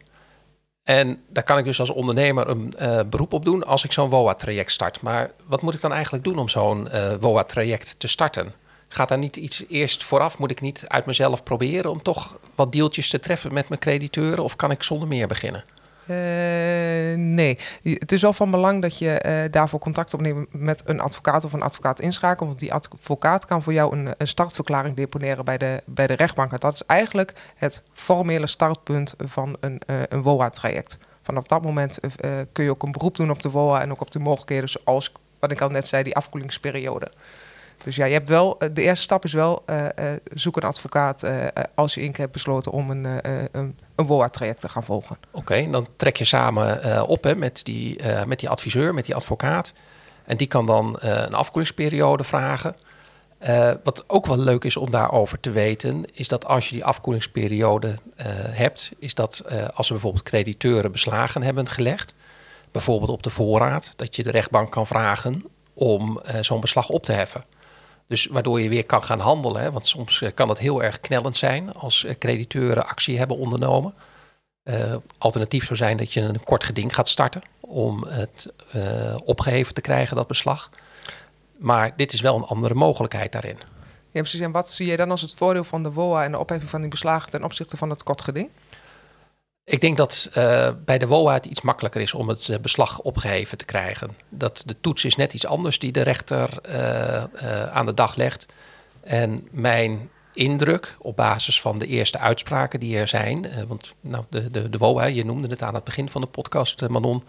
En 0.82 1.22
daar 1.28 1.44
kan 1.44 1.58
ik 1.58 1.64
dus 1.64 1.80
als 1.80 1.90
ondernemer 1.90 2.48
een 2.48 2.74
eh, 2.76 3.00
beroep 3.06 3.32
op 3.32 3.44
doen 3.44 3.64
als 3.64 3.84
ik 3.84 3.92
zo'n 3.92 4.08
WOA-traject 4.08 4.72
start. 4.72 5.00
Maar 5.00 5.30
wat 5.46 5.62
moet 5.62 5.74
ik 5.74 5.80
dan 5.80 5.92
eigenlijk 5.92 6.24
doen 6.24 6.38
om 6.38 6.48
zo'n 6.48 6.88
WOA-traject 7.20 7.94
te 7.98 8.06
starten? 8.06 8.52
Gaat 8.92 9.08
daar 9.08 9.18
niet 9.18 9.36
iets 9.36 9.64
eerst 9.68 10.04
vooraf? 10.04 10.38
Moet 10.38 10.50
ik 10.50 10.60
niet 10.60 10.84
uit 10.86 11.06
mezelf 11.06 11.42
proberen 11.42 11.90
om 11.90 12.02
toch 12.02 12.38
wat 12.54 12.72
deeltjes 12.72 13.10
te 13.10 13.20
treffen 13.20 13.52
met 13.52 13.68
mijn 13.68 13.80
crediteuren? 13.80 14.44
Of 14.44 14.56
kan 14.56 14.70
ik 14.70 14.82
zonder 14.82 15.08
meer 15.08 15.26
beginnen? 15.26 15.64
Eh, 16.06 17.16
nee, 17.16 17.58
het 17.82 18.12
is 18.12 18.22
wel 18.22 18.32
van 18.32 18.50
belang 18.50 18.82
dat 18.82 18.98
je 18.98 19.10
eh, 19.10 19.52
daarvoor 19.52 19.78
contact 19.78 20.14
opneemt 20.14 20.46
met 20.50 20.82
een 20.84 21.00
advocaat 21.00 21.44
of 21.44 21.52
een 21.52 21.62
advocaat 21.62 22.00
inschakelen. 22.00 22.48
Want 22.48 22.60
die 22.60 22.72
advocaat 22.72 23.44
kan 23.44 23.62
voor 23.62 23.72
jou 23.72 23.96
een, 23.96 24.26
startverklaring 24.26 24.96
deponeren 24.96 25.44
bij 25.44 25.58
de, 25.58 25.82
bij 25.86 26.06
de 26.06 26.14
rechtbank. 26.14 26.60
Dat 26.60 26.74
is 26.74 26.82
eigenlijk 26.86 27.32
het 27.54 27.82
formele 27.92 28.46
startpunt 28.46 29.14
van 29.18 29.56
een, 29.60 29.80
eh, 29.86 29.96
een 30.08 30.22
WOA-traject. 30.22 30.96
Vanaf 31.22 31.46
dat 31.46 31.62
moment 31.62 31.98
kun 32.52 32.64
je 32.64 32.70
ook 32.70 32.82
een 32.82 32.92
beroep 32.92 33.16
doen 33.16 33.30
op 33.30 33.42
de 33.42 33.50
WOA 33.50 33.80
en 33.80 33.90
ook 33.90 34.00
op 34.00 34.10
de 34.10 34.18
mogelijkheden 34.18 34.68
zoals, 34.68 35.12
wat 35.38 35.50
ik 35.50 35.60
al 35.60 35.68
net 35.68 35.86
zei, 35.86 36.02
die 36.02 36.16
afkoelingsperiode. 36.16 37.10
Dus 37.84 37.96
ja, 37.96 38.04
je 38.04 38.12
hebt 38.12 38.28
wel, 38.28 38.58
de 38.72 38.82
eerste 38.82 39.02
stap 39.02 39.24
is 39.24 39.32
wel 39.32 39.62
uh, 39.66 39.84
uh, 39.84 40.10
zoek 40.24 40.56
een 40.56 40.62
advocaat 40.62 41.24
als 41.74 41.94
je 41.94 42.00
keer 42.00 42.18
hebt 42.18 42.32
besloten 42.32 42.72
om 42.72 42.90
een, 42.90 43.06
een, 43.52 43.78
een 43.96 44.06
WOA-traject 44.06 44.60
te 44.60 44.68
gaan 44.68 44.84
volgen. 44.84 45.18
Oké, 45.30 45.70
dan 45.70 45.88
trek 45.96 46.16
je 46.16 46.24
samen 46.24 47.06
op 47.08 47.24
hè, 47.24 47.34
met, 47.34 47.64
die, 47.64 48.00
met 48.26 48.38
die 48.38 48.48
adviseur, 48.48 48.94
met 48.94 49.04
die 49.04 49.14
advocaat. 49.14 49.72
En 50.24 50.36
die 50.36 50.46
kan 50.46 50.66
dan 50.66 50.96
een 51.00 51.34
afkoelingsperiode 51.34 52.24
vragen. 52.24 52.76
wat 53.84 54.04
ook 54.06 54.26
wel 54.26 54.38
leuk 54.38 54.64
is 54.64 54.76
om 54.76 54.90
daarover 54.90 55.40
te 55.40 55.50
weten, 55.50 56.04
is 56.12 56.28
dat 56.28 56.46
als 56.46 56.68
je 56.68 56.74
die 56.74 56.84
afkoelingsperiode 56.84 57.94
hebt, 58.50 58.90
is 58.98 59.14
dat 59.14 59.44
als 59.74 59.86
er 59.86 59.92
bijvoorbeeld 59.92 60.24
crediteuren 60.24 60.92
beslagen 60.92 61.42
hebben 61.42 61.68
gelegd, 61.68 62.14
bijvoorbeeld 62.70 63.10
op 63.10 63.22
de 63.22 63.30
voorraad, 63.30 63.92
dat 63.96 64.16
je 64.16 64.22
de 64.22 64.30
rechtbank 64.30 64.70
kan 64.70 64.86
vragen 64.86 65.44
om 65.74 66.20
zo'n 66.40 66.60
beslag 66.60 66.88
op 66.88 67.04
te 67.04 67.12
heffen. 67.12 67.44
Dus 68.10 68.26
waardoor 68.26 68.60
je 68.60 68.68
weer 68.68 68.86
kan 68.86 69.04
gaan 69.04 69.18
handelen. 69.18 69.62
Hè? 69.62 69.72
Want 69.72 69.86
soms 69.86 70.22
eh, 70.22 70.30
kan 70.34 70.48
dat 70.48 70.58
heel 70.58 70.82
erg 70.82 71.00
knellend 71.00 71.36
zijn 71.36 71.72
als 71.74 72.04
eh, 72.04 72.14
crediteuren 72.18 72.86
actie 72.86 73.18
hebben 73.18 73.36
ondernomen. 73.36 73.94
Uh, 74.64 74.94
alternatief 75.18 75.64
zou 75.64 75.76
zijn 75.76 75.96
dat 75.96 76.12
je 76.12 76.20
een 76.20 76.44
kort 76.44 76.64
geding 76.64 76.94
gaat 76.94 77.08
starten 77.08 77.42
om 77.60 78.04
het 78.04 78.52
opgeheven 79.24 79.74
te 79.74 79.80
krijgen, 79.80 80.16
dat 80.16 80.26
beslag. 80.26 80.70
Maar 81.56 81.92
dit 81.96 82.12
is 82.12 82.20
wel 82.20 82.36
een 82.36 82.44
andere 82.44 82.74
mogelijkheid 82.74 83.32
daarin. 83.32 83.56
Ja, 84.10 84.20
precies. 84.20 84.40
En 84.40 84.50
wat 84.50 84.70
zie 84.70 84.86
je 84.86 84.96
dan 84.96 85.10
als 85.10 85.20
het 85.20 85.34
voordeel 85.34 85.64
van 85.64 85.82
de 85.82 85.92
WOA 85.92 86.24
en 86.24 86.32
de 86.32 86.38
opheffing 86.38 86.70
van 86.70 86.80
die 86.80 86.90
beslagen 86.90 87.30
ten 87.30 87.44
opzichte 87.44 87.76
van 87.76 87.90
het 87.90 88.02
kort 88.02 88.22
geding? 88.22 88.50
Ik 89.64 89.80
denk 89.80 89.96
dat 89.96 90.28
uh, 90.36 90.68
bij 90.84 90.98
de 90.98 91.06
WOA 91.06 91.34
het 91.34 91.46
iets 91.46 91.60
makkelijker 91.60 92.00
is 92.00 92.14
om 92.14 92.28
het 92.28 92.48
uh, 92.48 92.58
beslag 92.58 93.00
opgeheven 93.00 93.58
te 93.58 93.64
krijgen. 93.64 94.16
Dat 94.28 94.62
de 94.66 94.80
toets 94.80 95.04
is 95.04 95.16
net 95.16 95.34
iets 95.34 95.46
anders 95.46 95.78
die 95.78 95.92
de 95.92 96.02
rechter 96.02 96.58
uh, 96.68 97.66
aan 97.66 97.86
de 97.86 97.94
dag 97.94 98.16
legt. 98.16 98.46
En 99.00 99.48
mijn 99.50 100.10
indruk 100.34 100.96
op 100.98 101.16
basis 101.16 101.60
van 101.60 101.78
de 101.78 101.86
eerste 101.86 102.18
uitspraken 102.18 102.80
die 102.80 102.96
er 102.96 103.08
zijn, 103.08 103.46
want 103.68 103.94
nou, 104.00 104.24
de, 104.30 104.50
de, 104.50 104.68
de 104.68 104.78
WOA, 104.78 105.04
je 105.04 105.24
noemde 105.24 105.48
het 105.48 105.62
aan 105.62 105.74
het 105.74 105.84
begin 105.84 106.08
van 106.08 106.20
de 106.20 106.26
podcast, 106.26 106.88
Manon, 106.88 107.22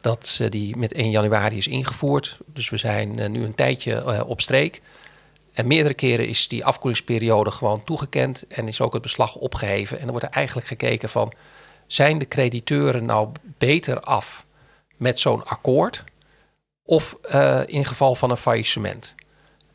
dat 0.00 0.40
die 0.48 0.76
met 0.76 0.92
1 0.92 1.10
januari 1.10 1.56
is 1.56 1.66
ingevoerd. 1.66 2.38
Dus 2.46 2.70
we 2.70 2.76
zijn 2.76 3.32
nu 3.32 3.44
een 3.44 3.54
tijdje 3.54 4.26
op 4.26 4.40
streek. 4.40 4.82
En 5.52 5.66
meerdere 5.66 5.94
keren 5.94 6.28
is 6.28 6.48
die 6.48 6.64
afkoelingsperiode 6.64 7.50
gewoon 7.50 7.84
toegekend 7.84 8.46
en 8.46 8.68
is 8.68 8.80
ook 8.80 8.92
het 8.92 9.02
beslag 9.02 9.34
opgeheven. 9.34 9.96
En 9.96 10.02
dan 10.02 10.10
wordt 10.10 10.26
er 10.26 10.32
eigenlijk 10.32 10.66
gekeken 10.66 11.08
van 11.08 11.32
zijn 11.92 12.18
de 12.18 12.28
crediteuren 12.28 13.04
nou 13.04 13.28
beter 13.58 14.00
af 14.00 14.46
met 14.96 15.18
zo'n 15.18 15.44
akkoord 15.44 16.04
of 16.84 17.16
uh, 17.34 17.60
in 17.66 17.84
geval 17.84 18.14
van 18.14 18.30
een 18.30 18.36
faillissement? 18.36 19.14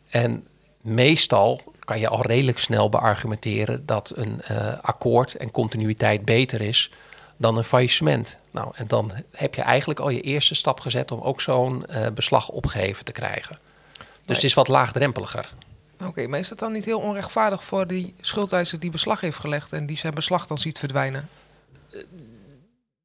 En 0.09 0.47
meestal 0.81 1.61
kan 1.79 1.99
je 1.99 2.07
al 2.07 2.21
redelijk 2.21 2.59
snel 2.59 2.89
beargumenteren 2.89 3.85
dat 3.85 4.11
een 4.15 4.41
uh, 4.51 4.79
akkoord 4.81 5.35
en 5.35 5.51
continuïteit 5.51 6.25
beter 6.25 6.61
is 6.61 6.91
dan 7.37 7.57
een 7.57 7.63
faillissement. 7.63 8.37
Nou, 8.51 8.71
en 8.75 8.87
dan 8.87 9.11
heb 9.31 9.55
je 9.55 9.61
eigenlijk 9.61 9.99
al 9.99 10.09
je 10.09 10.21
eerste 10.21 10.55
stap 10.55 10.79
gezet 10.79 11.11
om 11.11 11.21
ook 11.21 11.41
zo'n 11.41 11.85
uh, 11.89 12.07
beslag 12.07 12.49
opgeheven 12.49 13.05
te 13.05 13.11
krijgen. 13.11 13.57
Dus 13.97 14.07
nee. 14.25 14.35
het 14.35 14.43
is 14.43 14.53
wat 14.53 14.67
laagdrempeliger. 14.67 15.53
Oké, 15.99 16.07
okay, 16.07 16.25
maar 16.25 16.39
is 16.39 16.49
dat 16.49 16.59
dan 16.59 16.71
niet 16.71 16.85
heel 16.85 16.99
onrechtvaardig 16.99 17.63
voor 17.63 17.87
die 17.87 18.13
schuldeiser 18.21 18.79
die 18.79 18.91
beslag 18.91 19.21
heeft 19.21 19.39
gelegd 19.39 19.73
en 19.73 19.85
die 19.85 19.97
zijn 19.97 20.13
beslag 20.13 20.47
dan 20.47 20.57
ziet 20.57 20.79
verdwijnen? 20.79 21.29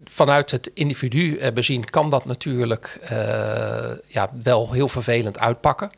Vanuit 0.04 0.50
het 0.50 0.70
individu 0.74 1.38
uh, 1.38 1.52
bezien 1.52 1.84
kan 1.84 2.10
dat 2.10 2.24
natuurlijk 2.24 2.98
uh, 3.02 3.08
ja, 4.06 4.30
wel 4.42 4.72
heel 4.72 4.88
vervelend 4.88 5.38
uitpakken. 5.38 5.90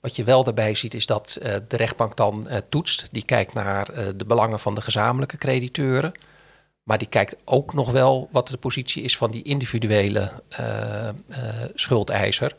Wat 0.00 0.16
je 0.16 0.24
wel 0.24 0.44
daarbij 0.44 0.74
ziet 0.74 0.94
is 0.94 1.06
dat 1.06 1.38
uh, 1.42 1.54
de 1.68 1.76
rechtbank 1.76 2.16
dan 2.16 2.48
toetst. 2.68 3.08
Die 3.10 3.24
kijkt 3.24 3.54
naar 3.54 4.14
de 4.16 4.24
belangen 4.24 4.60
van 4.60 4.74
de 4.74 4.82
gezamenlijke 4.82 5.38
crediteuren. 5.38 6.12
Maar 6.82 6.98
die 6.98 7.08
kijkt 7.08 7.36
ook 7.44 7.74
nog 7.74 7.90
wel 7.90 8.28
wat 8.32 8.48
de 8.48 8.56
positie 8.56 9.02
is 9.02 9.16
van 9.16 9.30
die 9.30 9.42
individuele 9.42 10.32
schuldeiser. 11.74 12.56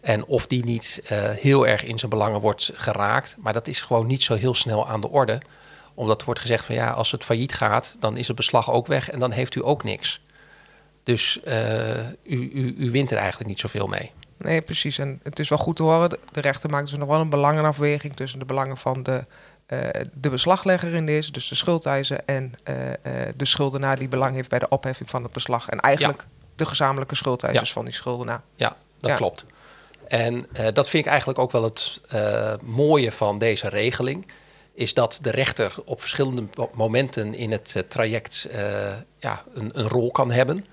En 0.00 0.24
of 0.24 0.46
die 0.46 0.64
niet 0.64 1.00
heel 1.40 1.66
erg 1.66 1.84
in 1.84 1.98
zijn 1.98 2.10
belangen 2.10 2.40
wordt 2.40 2.70
geraakt. 2.74 3.36
Maar 3.38 3.52
dat 3.52 3.68
is 3.68 3.82
gewoon 3.82 4.06
niet 4.06 4.22
zo 4.22 4.34
heel 4.34 4.54
snel 4.54 4.88
aan 4.88 5.00
de 5.00 5.10
orde 5.10 5.40
omdat 5.94 6.18
er 6.18 6.24
wordt 6.24 6.40
gezegd 6.40 6.64
van 6.64 6.74
ja, 6.74 6.90
als 6.90 7.10
het 7.10 7.24
failliet 7.24 7.54
gaat, 7.54 7.96
dan 8.00 8.16
is 8.16 8.26
het 8.26 8.36
beslag 8.36 8.70
ook 8.70 8.86
weg 8.86 9.10
en 9.10 9.18
dan 9.18 9.30
heeft 9.30 9.54
u 9.54 9.64
ook 9.64 9.84
niks. 9.84 10.20
Dus 11.02 11.40
uh, 11.44 12.06
u, 12.22 12.50
u, 12.52 12.74
u 12.78 12.90
wint 12.90 13.10
er 13.10 13.16
eigenlijk 13.16 13.48
niet 13.48 13.60
zoveel 13.60 13.86
mee. 13.86 14.10
Nee, 14.38 14.62
precies. 14.62 14.98
En 14.98 15.20
het 15.22 15.38
is 15.38 15.48
wel 15.48 15.58
goed 15.58 15.76
te 15.76 15.82
horen, 15.82 16.18
de 16.32 16.40
rechter 16.40 16.70
maakt 16.70 16.90
dus 16.90 16.98
nog 16.98 17.08
wel 17.08 17.20
een 17.20 17.28
belangenafweging 17.28 18.16
tussen 18.16 18.38
de 18.38 18.44
belangen 18.44 18.76
van 18.76 19.02
de, 19.02 19.24
uh, 19.66 19.88
de 20.12 20.30
beslaglegger 20.30 20.94
in 20.94 21.06
deze, 21.06 21.32
dus 21.32 21.48
de 21.48 21.54
schuldeiser, 21.54 22.20
en 22.24 22.52
uh, 22.64 22.74
de 23.36 23.44
schuldenaar 23.44 23.98
die 23.98 24.08
belang 24.08 24.34
heeft 24.34 24.48
bij 24.48 24.58
de 24.58 24.68
opheffing 24.68 25.10
van 25.10 25.22
het 25.22 25.32
beslag. 25.32 25.68
En 25.68 25.80
eigenlijk 25.80 26.20
ja. 26.20 26.26
de 26.56 26.66
gezamenlijke 26.66 27.14
schuldeisers 27.14 27.68
ja. 27.68 27.74
van 27.74 27.84
die 27.84 27.94
schuldenaar. 27.94 28.42
Ja, 28.56 28.76
dat 29.00 29.10
ja. 29.10 29.16
klopt. 29.16 29.44
En 30.08 30.46
dat 30.72 30.88
vind 30.88 31.04
ik 31.04 31.10
eigenlijk 31.10 31.38
ook 31.38 31.52
wel 31.52 31.62
het 31.62 32.00
mooie 32.62 33.12
van 33.12 33.38
deze 33.38 33.68
regeling 33.68 34.26
is 34.74 34.94
dat 34.94 35.18
de 35.22 35.30
rechter 35.30 35.74
op 35.84 36.00
verschillende 36.00 36.44
momenten 36.74 37.34
in 37.34 37.52
het 37.52 37.74
uh, 37.76 37.82
traject 37.82 38.46
uh, 38.50 38.56
ja, 39.18 39.44
een, 39.52 39.70
een, 39.78 39.88
rol 39.88 40.10
kan 40.10 40.30
hebben 40.30 40.66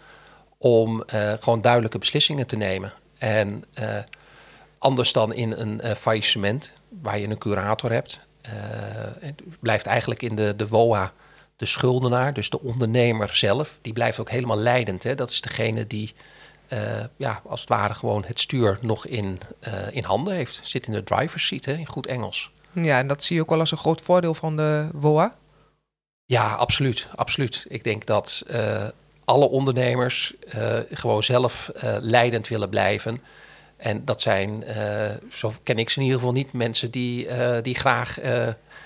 om 0.58 1.04
uh, 1.14 1.34
gewoon 1.40 1.62
duidelijke 1.62 1.98
beslissingen 1.98 2.48
te 2.48 2.56
nemen. 2.56 2.94
En 3.18 3.64
anders 4.78 5.14
dan 5.14 5.34
in 5.34 5.52
een 5.52 5.96
faillissement, 5.96 6.74
waar 7.02 7.20
je 7.20 7.28
een 7.28 7.38
curator 7.38 7.92
hebt, 7.92 8.20
blijft 9.60 9.86
eigenlijk 9.86 10.22
in 10.22 10.36
de, 10.36 10.54
de 10.56 10.68
WOA 10.68 11.14
de 11.56 11.66
schuldenaar, 11.66 12.34
dus 12.34 12.50
de 12.50 12.62
ondernemer 12.62 13.36
zelf, 13.36 13.78
die 13.82 13.94
blijft 13.94 14.20
ook 14.20 14.30
helemaal 14.30 14.58
leidend. 14.58 15.04
Hè? 15.04 15.16
Dat 15.16 15.30
is 15.30 15.42
degene 15.42 15.88
die 15.88 16.14
ja, 17.16 17.42
als 17.46 17.60
het 17.60 17.70
ware 17.70 17.94
gewoon 17.94 18.24
het 18.26 18.40
stuur 18.40 18.78
nog 18.82 19.06
in, 19.06 19.40
in 19.92 20.04
handen 20.04 20.34
heeft. 20.34 20.60
Zit 20.64 20.88
in 20.88 20.94
de 20.94 21.04
driver's 21.04 21.48
seat, 21.48 21.66
hè, 21.66 21.74
in 21.74 21.88
goed 21.88 22.08
Engels. 22.08 22.52
Ja, 22.72 22.98
en 22.98 23.08
dat 23.08 23.24
zie 23.24 23.36
je 23.36 23.42
ook 23.42 23.50
wel 23.50 23.60
als 23.60 23.72
een 23.72 23.78
groot 23.78 24.02
voordeel 24.02 24.34
van 24.34 24.56
de 24.56 24.90
WOA. 24.94 25.36
Ja, 26.26 26.54
absoluut. 26.54 27.08
absoluut. 27.16 27.66
Ik 27.68 27.84
denk 27.84 28.06
dat 28.06 28.44
uh, 28.52 28.88
alle 29.24 29.50
ondernemers 29.50 30.34
uh, 30.56 30.80
gewoon 30.92 31.24
zelf 31.24 31.72
uh, 31.76 31.96
leidend 32.00 32.48
willen 32.48 32.70
blijven. 32.70 33.22
En 33.78 34.06
dat 34.06 34.22
zijn, 34.22 34.64
zo 35.30 35.54
ken 35.64 35.80
ik 35.80 35.90
ze 35.90 35.98
in 35.98 36.04
ieder 36.04 36.20
geval 36.20 36.34
niet, 36.34 36.54
mensen 36.54 36.92
die, 36.92 37.28
die 37.62 37.76
graag 37.76 38.18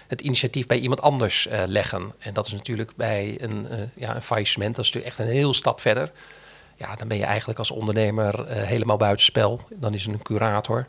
het 0.08 0.22
initiatief 0.22 0.66
bij 0.66 0.80
iemand 0.80 1.02
anders 1.02 1.48
leggen. 1.66 2.14
En 2.20 2.34
dat 2.34 2.46
is 2.46 2.52
natuurlijk 2.52 2.96
bij 2.96 3.36
een, 3.40 3.68
ja, 3.96 4.16
een 4.16 4.22
faillissement, 4.22 4.76
dat 4.76 4.86
is 4.86 4.92
natuurlijk 4.92 5.20
echt 5.20 5.28
een 5.28 5.36
heel 5.36 5.54
stap 5.54 5.82
verder. 5.82 6.12
Ja, 6.76 6.96
dan 6.96 7.08
ben 7.08 7.18
je 7.18 7.26
eigenlijk 7.26 7.60
als 7.60 7.72
ondernemer 7.72 8.48
helemaal 8.48 8.98
buitenspel. 8.98 9.62
Dan 9.70 9.94
is 9.94 10.06
een 10.06 10.22
curator 10.22 10.86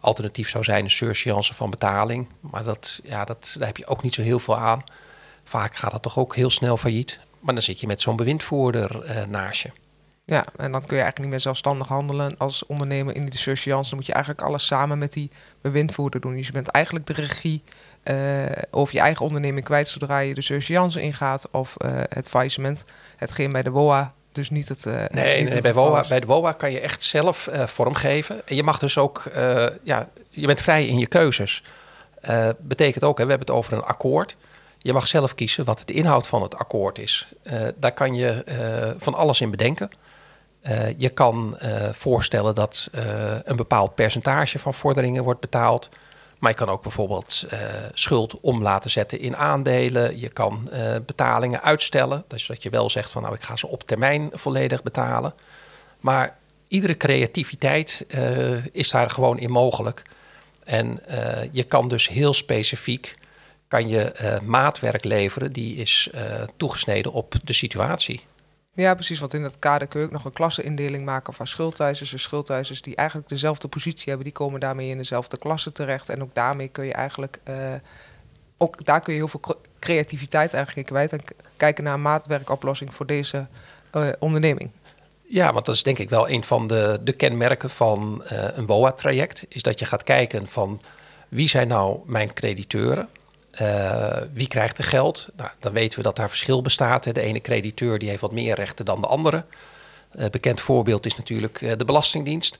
alternatief 0.00 0.48
zou 0.48 0.64
zijn 0.64 0.84
een 0.84 0.90
surseance 0.90 1.54
van 1.54 1.70
betaling. 1.70 2.28
Maar 2.40 2.62
dat, 2.62 3.00
ja, 3.04 3.24
dat, 3.24 3.54
daar 3.58 3.66
heb 3.66 3.76
je 3.76 3.86
ook 3.86 4.02
niet 4.02 4.14
zo 4.14 4.22
heel 4.22 4.38
veel 4.38 4.58
aan. 4.58 4.82
Vaak 5.44 5.76
gaat 5.76 5.90
dat 5.90 6.02
toch 6.02 6.18
ook 6.18 6.36
heel 6.36 6.50
snel 6.50 6.76
failliet. 6.76 7.20
Maar 7.40 7.54
dan 7.54 7.62
zit 7.62 7.80
je 7.80 7.86
met 7.86 8.00
zo'n 8.00 8.16
bewindvoerder 8.16 9.04
uh, 9.04 9.24
naast 9.24 9.62
je. 9.62 9.70
Ja, 10.24 10.44
en 10.56 10.72
dan 10.72 10.80
kun 10.80 10.96
je 10.96 11.02
eigenlijk 11.02 11.18
niet 11.18 11.28
meer 11.28 11.40
zelfstandig 11.40 11.88
handelen 11.88 12.38
als 12.38 12.66
ondernemer 12.66 13.14
in 13.14 13.24
die 13.24 13.38
surseance. 13.38 13.88
Dan 13.88 13.98
moet 13.98 14.06
je 14.06 14.12
eigenlijk 14.12 14.44
alles 14.44 14.66
samen 14.66 14.98
met 14.98 15.12
die 15.12 15.30
bewindvoerder 15.60 16.20
doen. 16.20 16.36
Dus 16.36 16.46
je 16.46 16.52
bent 16.52 16.68
eigenlijk 16.68 17.06
de 17.06 17.12
regie 17.12 17.62
uh, 18.04 18.44
over 18.70 18.94
je 18.94 19.00
eigen 19.00 19.24
onderneming 19.24 19.64
kwijt 19.64 19.88
zodra 19.88 20.18
je 20.18 20.34
de 20.34 20.42
surseance 20.42 21.00
ingaat 21.00 21.50
of 21.50 21.74
uh, 21.84 21.90
het 21.94 22.28
faillissement. 22.28 22.84
Hetgeen 23.16 23.52
bij 23.52 23.62
de 23.62 23.70
WOA 23.70 24.14
dus 24.32 24.50
niet 24.50 24.68
het. 24.68 24.86
Uh, 24.86 24.94
nee, 25.10 25.40
niet 25.40 25.50
nee 25.50 25.60
bij, 25.60 25.74
WOA, 25.74 26.04
bij 26.08 26.20
de 26.20 26.26
WOA 26.26 26.52
kan 26.52 26.72
je 26.72 26.80
echt 26.80 27.02
zelf 27.02 27.48
uh, 27.52 27.66
vormgeven. 27.66 28.46
En 28.46 28.56
je 28.56 28.62
mag 28.62 28.78
dus 28.78 28.98
ook, 28.98 29.24
uh, 29.36 29.66
ja, 29.82 30.08
je 30.30 30.46
bent 30.46 30.60
vrij 30.60 30.86
in 30.86 30.98
je 30.98 31.06
keuzes. 31.06 31.62
betekent 32.58 33.04
ook, 33.04 33.18
hè, 33.18 33.24
we 33.24 33.30
hebben 33.30 33.46
het 33.46 33.56
over 33.56 33.72
een 33.72 33.82
akkoord. 33.82 34.36
Je 34.78 34.92
mag 34.92 35.08
zelf 35.08 35.34
kiezen 35.34 35.64
wat 35.64 35.82
de 35.84 35.92
inhoud 35.92 36.26
van 36.26 36.42
het 36.42 36.56
akkoord 36.56 36.98
is. 36.98 37.28
daar 37.76 37.92
kan 37.92 38.14
je 38.14 38.44
van 38.98 39.14
alles 39.14 39.40
in 39.40 39.50
bedenken. 39.50 39.90
je 40.96 41.08
kan 41.08 41.58
voorstellen 41.92 42.54
dat 42.54 42.90
een 43.44 43.56
bepaald 43.56 43.94
percentage 43.94 44.58
van 44.58 44.74
vorderingen 44.74 45.24
wordt 45.24 45.40
betaald. 45.40 45.88
Maar 46.38 46.50
je 46.50 46.56
kan 46.56 46.68
ook 46.68 46.82
bijvoorbeeld 46.82 47.44
uh, 47.52 47.60
schuld 47.94 48.40
om 48.40 48.62
laten 48.62 48.90
zetten 48.90 49.20
in 49.20 49.36
aandelen. 49.36 50.18
Je 50.18 50.28
kan 50.28 50.68
uh, 50.72 50.94
betalingen 51.06 51.62
uitstellen. 51.62 52.24
Dus 52.28 52.46
dat 52.46 52.62
je 52.62 52.70
wel 52.70 52.90
zegt 52.90 53.10
van 53.10 53.22
nou 53.22 53.34
ik 53.34 53.42
ga 53.42 53.56
ze 53.56 53.66
op 53.66 53.82
termijn 53.82 54.30
volledig 54.32 54.82
betalen. 54.82 55.34
Maar 56.00 56.36
iedere 56.68 56.96
creativiteit 56.96 58.04
uh, 58.08 58.66
is 58.72 58.90
daar 58.90 59.10
gewoon 59.10 59.38
in 59.38 59.50
mogelijk. 59.50 60.02
En 60.64 61.00
je 61.52 61.62
kan 61.62 61.88
dus 61.88 62.08
heel 62.08 62.34
specifiek 62.34 63.14
kan 63.68 63.88
je 63.88 64.38
maatwerk 64.44 65.04
leveren 65.04 65.52
die 65.52 65.76
is 65.76 66.10
toegesneden 66.56 67.12
op 67.12 67.34
de 67.44 67.52
situatie. 67.52 68.22
Ja, 68.80 68.94
precies. 68.94 69.18
Want 69.18 69.34
in 69.34 69.42
dat 69.42 69.58
kader 69.58 69.88
kun 69.88 70.00
je 70.00 70.06
ook 70.06 70.12
nog 70.12 70.24
een 70.24 70.32
klasseindeling 70.32 71.04
maken 71.04 71.32
van 71.32 71.46
schuldeisers. 71.46 72.10
Dus 72.10 72.22
schuldeisers 72.22 72.82
die 72.82 72.96
eigenlijk 72.96 73.28
dezelfde 73.28 73.68
positie 73.68 74.04
hebben, 74.06 74.24
die 74.24 74.32
komen 74.32 74.60
daarmee 74.60 74.88
in 74.88 74.96
dezelfde 74.96 75.38
klasse 75.38 75.72
terecht. 75.72 76.08
En 76.08 76.22
ook 76.22 76.34
daarmee 76.34 76.68
kun 76.68 76.84
je 76.84 76.92
eigenlijk, 76.92 77.40
uh, 77.48 77.56
ook 78.56 78.84
daar 78.84 79.00
kun 79.00 79.12
je 79.12 79.18
heel 79.18 79.28
veel 79.28 79.60
creativiteit 79.78 80.54
eigenlijk 80.54 80.88
in 80.88 80.94
kwijt. 80.94 81.12
En 81.12 81.20
kijken 81.56 81.84
naar 81.84 81.94
een 81.94 82.02
maatwerkoplossing 82.02 82.94
voor 82.94 83.06
deze 83.06 83.46
uh, 83.96 84.08
onderneming. 84.18 84.70
Ja, 85.22 85.52
want 85.52 85.66
dat 85.66 85.74
is 85.74 85.82
denk 85.82 85.98
ik 85.98 86.10
wel 86.10 86.28
een 86.28 86.44
van 86.44 86.66
de, 86.66 87.00
de 87.02 87.12
kenmerken 87.12 87.70
van 87.70 88.24
uh, 88.32 88.48
een 88.54 88.66
WOA-traject. 88.66 89.46
Is 89.48 89.62
dat 89.62 89.78
je 89.78 89.84
gaat 89.84 90.02
kijken 90.02 90.46
van 90.46 90.80
wie 91.28 91.48
zijn 91.48 91.68
nou 91.68 91.98
mijn 92.04 92.32
crediteuren? 92.32 93.08
Uh, 93.62 94.16
wie 94.32 94.48
krijgt 94.48 94.78
er 94.78 94.84
geld? 94.84 95.28
Nou, 95.36 95.50
dan 95.58 95.72
weten 95.72 95.98
we 95.98 96.04
dat 96.04 96.16
daar 96.16 96.28
verschil 96.28 96.62
bestaat. 96.62 97.04
Hè. 97.04 97.12
De 97.12 97.20
ene 97.20 97.40
crediteur 97.40 97.98
die 97.98 98.08
heeft 98.08 98.20
wat 98.20 98.32
meer 98.32 98.54
rechten 98.54 98.84
dan 98.84 99.00
de 99.00 99.06
andere. 99.06 99.44
Uh, 100.18 100.26
bekend 100.26 100.60
voorbeeld 100.60 101.06
is 101.06 101.16
natuurlijk 101.16 101.60
uh, 101.60 101.72
de 101.76 101.84
Belastingdienst. 101.84 102.58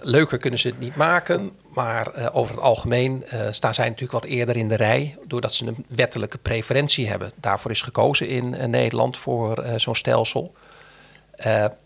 leuker 0.00 0.38
kunnen 0.38 0.60
ze 0.60 0.68
het 0.68 0.78
niet 0.78 0.96
maken, 0.96 1.52
maar 1.74 2.32
over 2.32 2.54
het 2.54 2.64
algemeen 2.64 3.24
staan 3.50 3.74
zij 3.74 3.84
natuurlijk 3.84 4.12
wat 4.12 4.24
eerder 4.24 4.56
in 4.56 4.68
de 4.68 4.76
rij, 4.76 5.18
doordat 5.26 5.54
ze 5.54 5.66
een 5.66 5.84
wettelijke 5.88 6.38
preferentie 6.38 7.08
hebben. 7.08 7.32
Daarvoor 7.34 7.70
is 7.70 7.82
gekozen 7.82 8.28
in 8.28 8.70
Nederland 8.70 9.16
voor 9.16 9.64
zo'n 9.76 9.96
stelsel. 9.96 10.54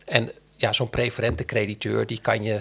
en 0.04 0.30
ja, 0.56 0.72
zo'n 0.72 0.90
preferente 0.90 1.44
crediteur, 1.44 2.06
die 2.06 2.20
kan 2.20 2.42
je 2.42 2.60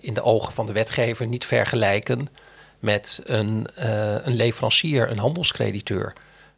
in 0.00 0.14
de 0.14 0.22
ogen 0.22 0.52
van 0.52 0.66
de 0.66 0.72
wetgever 0.72 1.26
niet 1.26 1.46
vergelijken 1.46 2.28
met 2.78 3.20
een, 3.24 3.66
uh, 3.78 4.14
een 4.26 4.34
leverancier, 4.34 5.10
een 5.10 5.18
handelscrediteur. 5.18 6.12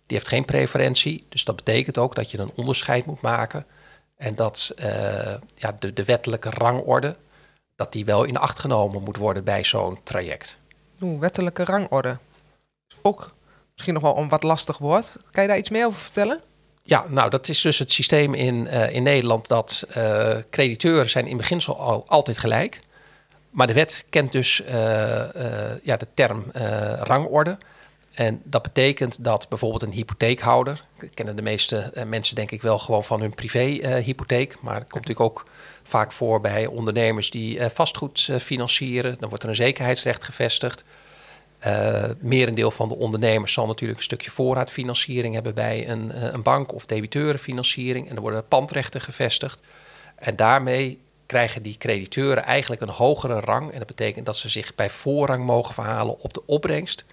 Die 0.06 0.16
heeft 0.18 0.28
geen 0.28 0.44
preferentie, 0.44 1.26
dus 1.28 1.44
dat 1.44 1.56
betekent 1.56 1.98
ook 1.98 2.14
dat 2.14 2.30
je 2.30 2.38
een 2.38 2.50
onderscheid 2.54 3.06
moet 3.06 3.20
maken. 3.20 3.66
En 4.16 4.34
dat 4.34 4.72
uh, 4.78 4.86
ja, 5.54 5.76
de, 5.78 5.92
de 5.92 6.04
wettelijke 6.04 6.50
rangorde, 6.50 7.16
dat 7.76 7.92
die 7.92 8.04
wel 8.04 8.24
in 8.24 8.36
acht 8.36 8.58
genomen 8.58 9.02
moet 9.02 9.16
worden 9.16 9.44
bij 9.44 9.64
zo'n 9.64 9.98
traject. 10.02 10.56
Oeh, 11.00 11.20
wettelijke 11.20 11.64
rangorde. 11.64 12.18
Ook 13.02 13.34
misschien 13.72 13.94
nog 13.94 14.02
wel 14.02 14.16
een 14.16 14.28
wat 14.28 14.42
lastig 14.42 14.78
woord. 14.78 15.16
Kan 15.30 15.42
je 15.42 15.48
daar 15.48 15.58
iets 15.58 15.70
meer 15.70 15.86
over 15.86 16.00
vertellen? 16.00 16.40
Ja, 16.82 17.04
nou 17.08 17.30
dat 17.30 17.48
is 17.48 17.60
dus 17.60 17.78
het 17.78 17.92
systeem 17.92 18.34
in, 18.34 18.66
uh, 18.66 18.94
in 18.94 19.02
Nederland 19.02 19.48
dat 19.48 19.86
crediteuren 20.50 21.10
zijn 21.10 21.26
in 21.26 21.36
beginsel 21.36 21.78
al, 21.78 22.04
altijd 22.08 22.38
gelijk 22.38 22.80
maar 23.50 23.66
de 23.66 23.72
wet 23.72 24.04
kent 24.10 24.32
dus 24.32 24.60
uh, 24.60 24.68
uh, 24.70 25.24
ja, 25.82 25.96
de 25.96 26.06
term 26.14 26.44
uh, 26.56 26.62
rangorde. 27.00 27.58
En 28.14 28.40
dat 28.44 28.62
betekent 28.62 29.24
dat 29.24 29.48
bijvoorbeeld 29.48 29.82
een 29.82 29.92
hypotheekhouder, 29.92 30.84
kennen 31.14 31.36
de 31.36 31.42
meeste 31.42 32.04
mensen 32.06 32.34
denk 32.34 32.50
ik 32.50 32.62
wel 32.62 32.78
gewoon 32.78 33.04
van 33.04 33.20
hun 33.20 33.34
privéhypotheek, 33.34 34.56
maar 34.60 34.74
het 34.74 34.90
komt 34.90 35.06
natuurlijk 35.06 35.20
ook 35.20 35.46
vaak 35.82 36.12
voor 36.12 36.40
bij 36.40 36.66
ondernemers 36.66 37.30
die 37.30 37.60
vastgoed 37.62 38.28
financieren. 38.40 39.16
Dan 39.18 39.28
wordt 39.28 39.44
er 39.44 39.50
een 39.50 39.56
zekerheidsrecht 39.56 40.24
gevestigd. 40.24 40.84
merendeel 42.18 42.70
van 42.70 42.88
de 42.88 42.96
ondernemers 42.96 43.52
zal 43.52 43.66
natuurlijk 43.66 43.98
een 43.98 44.04
stukje 44.04 44.30
voorraadfinanciering 44.30 45.34
hebben 45.34 45.54
bij 45.54 45.88
een, 45.88 46.34
een 46.34 46.42
bank 46.42 46.72
of 46.72 46.86
debiteurenfinanciering. 46.86 48.08
En 48.08 48.14
er 48.14 48.22
worden 48.22 48.48
pandrechten 48.48 49.00
gevestigd. 49.00 49.62
En 50.14 50.36
daarmee 50.36 50.98
krijgen 51.30 51.62
die 51.62 51.76
crediteuren 51.78 52.44
eigenlijk 52.44 52.82
een 52.82 52.88
hogere 52.88 53.40
rang. 53.40 53.72
En 53.72 53.78
dat 53.78 53.86
betekent 53.86 54.26
dat 54.26 54.36
ze 54.36 54.48
zich 54.48 54.74
bij 54.74 54.90
voorrang 54.90 55.44
mogen 55.44 55.74
verhalen 55.74 56.18
op 56.18 56.34
de 56.34 56.46
opbrengst 56.46 57.04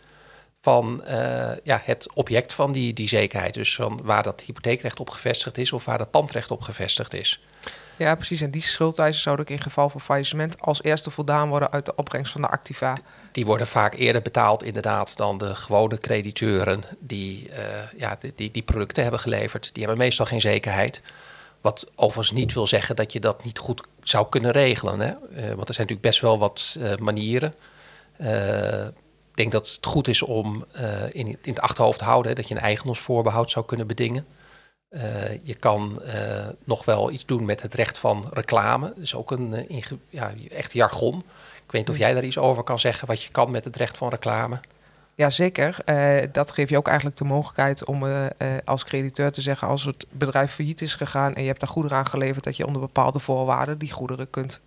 van 0.62 1.04
uh, 1.08 1.52
ja, 1.64 1.82
het 1.84 2.14
object 2.14 2.54
van 2.54 2.72
die, 2.72 2.94
die 2.94 3.08
zekerheid. 3.08 3.54
Dus 3.54 3.76
van 3.76 4.00
waar 4.04 4.24
dat 4.24 4.42
hypotheekrecht 4.42 5.00
op 5.00 5.10
gevestigd 5.10 5.58
is 5.58 5.72
of 5.72 5.86
waar 5.86 5.98
dat 5.98 6.12
pandrecht 6.12 6.52
op 6.52 6.62
gevestigd 6.62 7.14
is. 7.14 7.42
Ja, 7.98 8.16
precies. 8.16 8.42
En 8.42 8.52
die 8.52 8.62
schuldeisen 8.62 9.22
zouden 9.22 9.46
ook 9.46 9.52
in 9.52 9.62
geval 9.62 9.90
van 9.90 10.02
faillissement 10.02 10.62
als 10.62 10.84
eerste 10.84 11.12
voldaan 11.12 11.50
worden 11.50 11.72
uit 11.72 11.86
de 11.86 11.96
opbrengst 11.96 12.32
van 12.32 12.42
de 12.42 12.48
activa. 12.48 12.98
Die 13.32 13.46
worden 13.46 13.68
vaak 13.68 13.94
eerder 13.94 14.22
betaald, 14.22 14.64
inderdaad, 14.64 15.18
dan 15.18 15.38
de 15.38 15.56
gewone 15.56 15.98
crediteuren 15.98 16.84
die, 17.00 17.50
uh, 17.50 17.56
ja, 17.98 18.18
die, 18.36 18.52
die 18.52 18.64
producten 18.64 19.02
hebben 19.04 19.20
geleverd. 19.20 19.70
Die 19.74 19.84
hebben 19.84 19.98
meestal 20.04 20.26
geen 20.26 20.42
zekerheid. 20.42 21.02
Wat 21.62 21.92
overigens 21.96 22.38
niet 22.38 22.54
wil 22.54 22.68
zeggen 22.68 22.96
dat 22.96 23.14
je 23.14 23.20
dat 23.20 23.44
niet 23.44 23.58
goed 23.58 23.88
zou 24.10 24.30
kunnen 24.30 24.52
regelen. 24.52 25.00
Hè? 25.00 25.08
Uh, 25.08 25.18
want 25.56 25.68
er 25.68 25.74
zijn 25.74 25.88
natuurlijk 25.88 26.02
best 26.02 26.20
wel 26.20 26.40
wat 26.40 26.76
uh, 26.78 26.96
manieren. 26.96 27.54
Uh, 28.22 28.86
ik 28.86 29.44
denk 29.44 29.52
dat 29.52 29.68
het 29.68 29.86
goed 29.86 30.08
is 30.08 30.22
om 30.22 30.66
in, 31.12 31.28
in, 31.28 31.38
het 31.42 31.60
achterhoofd 31.60 31.98
te 31.98 32.04
houden 32.04 32.36
dat 32.36 32.48
je 32.48 32.56
een 32.56 32.62
eigendomsvoorbehoud 32.62 33.52
zou 33.52 33.66
kunnen 33.66 33.88
bedingen. 33.88 34.26
je 35.44 35.56
kan 35.60 36.02
nog 36.64 36.86
wel 36.86 37.12
iets 37.12 37.26
doen 37.26 37.46
met 37.46 37.62
het 37.62 37.74
recht 37.74 37.98
van 37.98 38.26
reclame. 38.34 38.88
Dat 38.88 39.04
is 39.04 39.16
ook 39.16 39.32
een 39.32 39.66
ja, 40.10 40.34
echt 40.50 40.74
jargon. 40.74 41.18
Ik 41.66 41.72
weet 41.72 41.82
niet 41.88 41.90
of 41.90 41.98
jij 41.98 42.14
daar 42.14 42.24
iets 42.24 42.38
over 42.38 42.64
kan 42.64 42.80
zeggen, 42.80 43.08
wat 43.08 43.24
je 43.24 43.32
kan 43.32 43.52
met 43.52 43.66
het 43.66 43.76
recht 43.76 43.98
van 43.98 44.10
reclame. 44.10 44.60
Ja, 45.18 45.30
zeker. 45.30 45.78
Uh, 45.86 46.28
dat 46.32 46.52
geeft 46.52 46.70
je 46.70 46.78
ook 46.78 46.88
eigenlijk 46.88 47.18
de 47.18 47.26
mogelijkheid 47.26 47.86
om 47.86 48.04
uh, 48.04 48.24
uh, 48.24 48.30
als 48.66 48.84
crediteur 48.84 49.32
te 49.32 49.42
zeggen... 49.42 49.68
als 49.68 49.84
het 49.84 50.06
bedrijf 50.12 50.52
failliet 50.52 50.82
is 50.82 50.96
gegaan 50.96 51.36
en 51.36 51.42
je 51.42 51.48
hebt 51.48 51.60
daar 51.60 51.70
goederen 51.70 51.98
aan 51.98 52.08
geleverd... 52.08 52.44
dat 52.44 52.58
je 52.58 52.66
onder 52.66 52.82
bepaalde 52.82 53.20
voorwaarden 53.20 53.78
die 53.78 53.92
goederen 53.92 54.30
kunt 54.30 54.62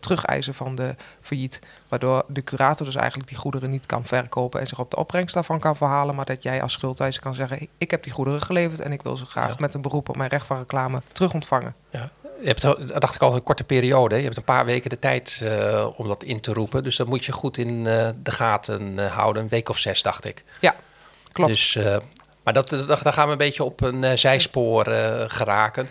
terugeisen 0.00 0.54
van 0.54 0.74
de 0.74 0.94
failliet. 1.20 1.60
Waardoor 1.88 2.24
de 2.28 2.44
curator 2.44 2.86
dus 2.86 2.94
eigenlijk 2.94 3.28
die 3.28 3.38
goederen 3.38 3.70
niet 3.70 3.86
kan 3.86 4.04
verkopen... 4.04 4.60
en 4.60 4.66
zich 4.66 4.78
op 4.78 4.90
de 4.90 4.96
opbrengst 4.96 5.34
daarvan 5.34 5.60
kan 5.60 5.76
verhalen... 5.76 6.14
maar 6.14 6.24
dat 6.24 6.42
jij 6.42 6.62
als 6.62 6.72
schuldeiser 6.72 7.22
kan 7.22 7.34
zeggen... 7.34 7.68
ik 7.78 7.90
heb 7.90 8.02
die 8.02 8.12
goederen 8.12 8.42
geleverd 8.42 8.80
en 8.80 8.92
ik 8.92 9.02
wil 9.02 9.16
ze 9.16 9.26
graag 9.26 9.48
ja. 9.48 9.56
met 9.58 9.74
een 9.74 9.82
beroep 9.82 10.08
op 10.08 10.16
mijn 10.16 10.30
recht 10.30 10.46
van 10.46 10.58
reclame 10.58 11.02
terug 11.12 11.32
ontvangen. 11.32 11.74
Ja 11.90 12.10
je 12.44 12.54
hebt, 12.56 13.00
dacht 13.00 13.14
ik 13.14 13.22
al, 13.22 13.34
een 13.34 13.42
korte 13.42 13.64
periode. 13.64 14.16
Je 14.16 14.22
hebt 14.22 14.36
een 14.36 14.44
paar 14.44 14.64
weken 14.64 14.90
de 14.90 14.98
tijd 14.98 15.40
uh, 15.42 15.88
om 15.96 16.08
dat 16.08 16.24
in 16.24 16.40
te 16.40 16.52
roepen. 16.52 16.82
Dus 16.82 16.96
dat 16.96 17.06
moet 17.06 17.24
je 17.24 17.32
goed 17.32 17.58
in 17.58 17.68
uh, 17.68 18.08
de 18.22 18.30
gaten 18.30 18.98
uh, 18.98 19.12
houden. 19.12 19.42
Een 19.42 19.48
week 19.48 19.68
of 19.68 19.78
zes, 19.78 20.02
dacht 20.02 20.24
ik. 20.24 20.44
Ja, 20.60 20.74
klopt. 21.32 21.50
Dus, 21.50 21.78
maar 22.42 22.52
dat, 22.52 22.68
dat, 22.68 23.02
daar 23.02 23.12
gaan 23.12 23.26
we 23.26 23.32
een 23.32 23.38
beetje 23.38 23.64
op 23.64 23.80
een 23.80 24.18
zijspoor 24.18 24.84
geraken. 25.28 25.88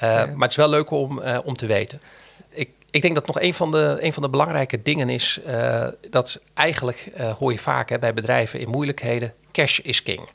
Ja. 0.00 0.26
Maar 0.26 0.40
het 0.40 0.50
is 0.50 0.56
wel 0.56 0.68
leuk 0.68 0.90
om, 0.90 1.22
om 1.44 1.56
te 1.56 1.66
weten. 1.66 2.00
Ik, 2.48 2.70
ik 2.90 3.02
denk 3.02 3.14
dat 3.14 3.26
nog 3.26 3.40
een 3.40 3.54
van 3.54 3.70
de, 3.70 3.96
een 4.00 4.12
van 4.12 4.22
de 4.22 4.28
belangrijke 4.28 4.82
dingen 4.82 5.08
is... 5.08 5.40
dat 6.10 6.40
eigenlijk 6.54 7.10
hoor 7.38 7.52
je 7.52 7.58
vaak 7.58 7.88
hè, 7.88 7.98
bij 7.98 8.14
bedrijven 8.14 8.60
in 8.60 8.68
moeilijkheden... 8.68 9.34
cash 9.52 9.78
is 9.78 10.02
king. 10.02 10.28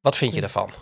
Wat 0.00 0.16
vind 0.16 0.34
je 0.34 0.40
daarvan? 0.40 0.72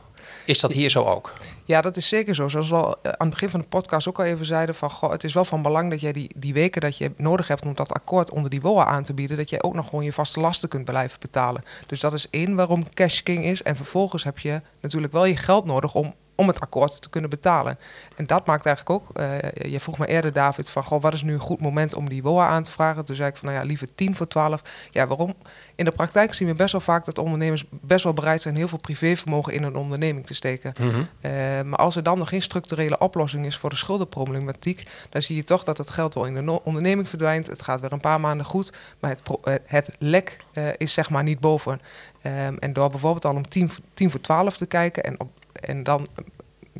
Is 0.46 0.60
dat 0.60 0.72
hier 0.72 0.90
zo 0.90 1.02
ook? 1.02 1.32
Ja, 1.64 1.80
dat 1.80 1.96
is 1.96 2.08
zeker 2.08 2.34
zo. 2.34 2.48
Zoals 2.48 2.68
we 2.68 2.74
al 2.74 2.96
aan 3.02 3.14
het 3.18 3.30
begin 3.30 3.48
van 3.48 3.60
de 3.60 3.66
podcast 3.66 4.08
ook 4.08 4.18
al 4.18 4.24
even 4.24 4.46
zeiden: 4.46 4.74
van 4.74 4.90
goh, 4.90 5.10
het 5.10 5.24
is 5.24 5.34
wel 5.34 5.44
van 5.44 5.62
belang 5.62 5.90
dat 5.90 6.00
jij 6.00 6.12
die, 6.12 6.30
die 6.36 6.52
weken 6.52 6.80
dat 6.80 6.98
je 6.98 7.10
nodig 7.16 7.48
hebt 7.48 7.62
om 7.62 7.74
dat 7.74 7.92
akkoord 7.92 8.30
onder 8.30 8.50
die 8.50 8.60
WOA 8.60 8.84
aan 8.84 9.02
te 9.02 9.14
bieden, 9.14 9.36
dat 9.36 9.50
jij 9.50 9.62
ook 9.62 9.74
nog 9.74 9.88
gewoon 9.88 10.04
je 10.04 10.12
vaste 10.12 10.40
lasten 10.40 10.68
kunt 10.68 10.84
blijven 10.84 11.20
betalen. 11.20 11.64
Dus 11.86 12.00
dat 12.00 12.12
is 12.12 12.30
één 12.30 12.54
waarom 12.54 12.92
Cash 12.94 13.20
King 13.20 13.44
is. 13.44 13.62
En 13.62 13.76
vervolgens 13.76 14.24
heb 14.24 14.38
je 14.38 14.60
natuurlijk 14.80 15.12
wel 15.12 15.24
je 15.24 15.36
geld 15.36 15.64
nodig 15.64 15.94
om 15.94 16.14
om 16.36 16.46
het 16.46 16.60
akkoord 16.60 17.02
te 17.02 17.10
kunnen 17.10 17.30
betalen. 17.30 17.78
En 18.16 18.26
dat 18.26 18.46
maakt 18.46 18.66
eigenlijk 18.66 19.02
ook, 19.02 19.20
uh, 19.20 19.72
je 19.72 19.80
vroeg 19.80 19.98
me 19.98 20.06
eerder 20.06 20.32
David 20.32 20.70
van, 20.70 20.84
goh, 20.84 21.02
wat 21.02 21.14
is 21.14 21.22
nu 21.22 21.32
een 21.32 21.40
goed 21.40 21.60
moment 21.60 21.94
om 21.94 22.08
die 22.08 22.22
WOA 22.22 22.46
aan 22.46 22.62
te 22.62 22.70
vragen? 22.70 23.04
Toen 23.04 23.16
zei 23.16 23.28
ik 23.28 23.36
van, 23.36 23.48
nou 23.48 23.60
ja, 23.60 23.66
liever 23.66 23.94
10 23.94 24.16
voor 24.16 24.28
12. 24.28 24.62
Ja, 24.90 25.06
waarom? 25.06 25.34
In 25.74 25.84
de 25.84 25.90
praktijk 25.90 26.34
zien 26.34 26.48
we 26.48 26.54
best 26.54 26.72
wel 26.72 26.80
vaak 26.80 27.04
dat 27.04 27.18
ondernemers 27.18 27.64
best 27.70 28.04
wel 28.04 28.12
bereid 28.12 28.42
zijn 28.42 28.56
heel 28.56 28.68
veel 28.68 28.78
privévermogen 28.78 29.52
in 29.52 29.62
een 29.62 29.76
onderneming 29.76 30.26
te 30.26 30.34
steken. 30.34 30.74
Mm 30.78 30.90
-hmm. 30.90 31.08
uh, 31.20 31.30
maar 31.62 31.78
als 31.78 31.96
er 31.96 32.02
dan 32.02 32.18
nog 32.18 32.28
geen 32.28 32.42
structurele 32.42 32.98
oplossing 32.98 33.46
is 33.46 33.56
voor 33.56 33.70
de 33.70 33.76
schuldenproblematiek, 33.76 34.82
dan 35.08 35.22
zie 35.22 35.36
je 35.36 35.44
toch 35.44 35.64
dat 35.64 35.78
het 35.78 35.90
geld 35.90 36.14
wel 36.14 36.24
in 36.24 36.34
de 36.34 36.40
no 36.40 36.60
onderneming 36.64 37.08
verdwijnt. 37.08 37.46
Het 37.46 37.62
gaat 37.62 37.80
weer 37.80 37.92
een 37.92 38.00
paar 38.00 38.20
maanden 38.20 38.46
goed, 38.46 38.72
maar 39.00 39.10
het, 39.10 39.22
het 39.66 39.90
lek 39.98 40.36
uh, 40.52 40.68
is 40.76 40.92
zeg 40.92 41.10
maar 41.10 41.22
niet 41.22 41.40
boven. 41.40 41.80
Um, 42.22 42.58
en 42.58 42.72
door 42.72 42.90
bijvoorbeeld 42.90 43.24
al 43.24 43.34
om 43.34 43.48
10, 43.48 43.70
10 43.94 44.10
voor 44.10 44.20
12 44.20 44.56
te 44.56 44.66
kijken 44.66 45.04
en 45.04 45.20
op 45.20 45.30
en 45.66 45.82
dan 45.82 46.06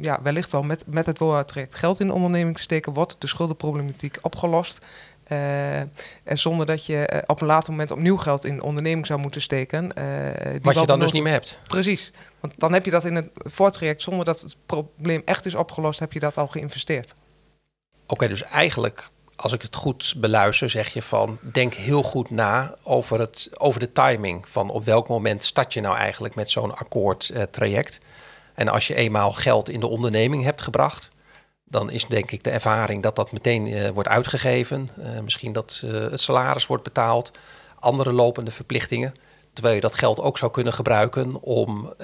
ja, 0.00 0.22
wellicht 0.22 0.52
wel 0.52 0.62
met, 0.62 0.84
met 0.86 1.06
het 1.06 1.18
WOA-traject 1.18 1.74
geld 1.74 2.00
in 2.00 2.06
de 2.06 2.12
onderneming 2.12 2.56
te 2.56 2.62
steken, 2.62 2.92
wordt 2.92 3.16
de 3.18 3.26
schuldenproblematiek 3.26 4.18
opgelost. 4.22 4.80
Uh, 5.28 5.78
en 5.80 6.38
zonder 6.38 6.66
dat 6.66 6.86
je 6.86 7.10
uh, 7.12 7.18
op 7.26 7.40
een 7.40 7.46
later 7.46 7.70
moment 7.70 7.90
opnieuw 7.90 8.16
geld 8.16 8.44
in 8.44 8.56
de 8.56 8.62
onderneming 8.62 9.06
zou 9.06 9.20
moeten 9.20 9.40
steken. 9.40 9.84
Uh, 9.98 10.52
die 10.52 10.60
Wat 10.62 10.74
je 10.74 10.86
dan 10.86 11.00
dus 11.00 11.12
niet 11.12 11.22
meer 11.22 11.32
hebt. 11.32 11.60
Precies. 11.66 12.12
Want 12.40 12.54
dan 12.56 12.72
heb 12.72 12.84
je 12.84 12.90
dat 12.90 13.04
in 13.04 13.14
het 13.14 13.28
voortraject, 13.34 14.02
zonder 14.02 14.24
dat 14.24 14.40
het 14.40 14.56
probleem 14.66 15.22
echt 15.24 15.46
is 15.46 15.54
opgelost, 15.54 15.98
heb 15.98 16.12
je 16.12 16.20
dat 16.20 16.36
al 16.36 16.46
geïnvesteerd. 16.46 17.12
Oké, 18.02 18.14
okay, 18.14 18.28
dus 18.28 18.42
eigenlijk, 18.42 19.08
als 19.36 19.52
ik 19.52 19.62
het 19.62 19.74
goed 19.74 20.14
beluister, 20.16 20.70
zeg 20.70 20.88
je 20.88 21.02
van 21.02 21.38
denk 21.40 21.74
heel 21.74 22.02
goed 22.02 22.30
na 22.30 22.74
over, 22.82 23.20
het, 23.20 23.50
over 23.54 23.80
de 23.80 23.92
timing. 23.92 24.48
Van 24.48 24.70
op 24.70 24.84
welk 24.84 25.08
moment 25.08 25.44
start 25.44 25.72
je 25.72 25.80
nou 25.80 25.96
eigenlijk 25.96 26.34
met 26.34 26.50
zo'n 26.50 26.76
akkoordtraject. 26.76 28.00
En 28.56 28.68
als 28.68 28.86
je 28.86 28.94
eenmaal 28.94 29.32
geld 29.32 29.68
in 29.68 29.80
de 29.80 29.86
onderneming 29.86 30.44
hebt 30.44 30.62
gebracht, 30.62 31.10
dan 31.64 31.90
is 31.90 32.04
denk 32.04 32.30
ik 32.30 32.44
de 32.44 32.50
ervaring 32.50 33.02
dat 33.02 33.16
dat 33.16 33.32
meteen 33.32 33.66
uh, 33.66 33.88
wordt 33.88 34.08
uitgegeven. 34.08 34.90
Uh, 34.98 35.20
misschien 35.20 35.52
dat 35.52 35.82
uh, 35.84 36.10
het 36.10 36.20
salaris 36.20 36.66
wordt 36.66 36.82
betaald, 36.82 37.30
andere 37.78 38.12
lopende 38.12 38.50
verplichtingen. 38.50 39.14
Terwijl 39.52 39.74
je 39.74 39.80
dat 39.80 39.94
geld 39.94 40.20
ook 40.20 40.38
zou 40.38 40.50
kunnen 40.50 40.72
gebruiken 40.72 41.42
om 41.42 41.94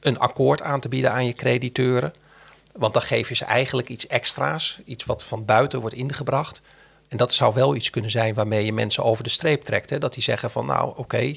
een 0.00 0.18
akkoord 0.18 0.62
aan 0.62 0.80
te 0.80 0.88
bieden 0.88 1.12
aan 1.12 1.26
je 1.26 1.32
crediteuren. 1.32 2.12
Want 2.72 2.94
dan 2.94 3.02
geef 3.02 3.28
je 3.28 3.34
ze 3.34 3.44
eigenlijk 3.44 3.88
iets 3.88 4.06
extra's, 4.06 4.80
iets 4.84 5.04
wat 5.04 5.24
van 5.24 5.44
buiten 5.44 5.80
wordt 5.80 5.96
ingebracht. 5.96 6.60
En 7.08 7.16
dat 7.16 7.34
zou 7.34 7.54
wel 7.54 7.74
iets 7.74 7.90
kunnen 7.90 8.10
zijn 8.10 8.34
waarmee 8.34 8.64
je 8.64 8.72
mensen 8.72 9.04
over 9.04 9.24
de 9.24 9.30
streep 9.30 9.62
trekt. 9.62 9.90
Hè? 9.90 9.98
Dat 9.98 10.14
die 10.14 10.22
zeggen 10.22 10.50
van 10.50 10.66
nou 10.66 10.92
oké, 10.96 11.34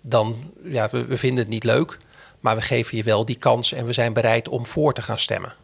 dan 0.00 0.52
ja, 0.64 0.88
we 0.90 1.16
vinden 1.16 1.38
het 1.38 1.52
niet 1.52 1.64
leuk, 1.64 1.98
maar 2.42 2.54
we 2.54 2.62
geven 2.62 2.96
je 2.96 3.02
wel 3.02 3.24
die 3.24 3.36
kans 3.36 3.72
en 3.72 3.86
we 3.86 3.92
zijn 3.92 4.12
bereid 4.12 4.48
om 4.48 4.66
voor 4.66 4.94
te 4.94 5.02
gaan 5.02 5.18
stemmen. 5.18 5.54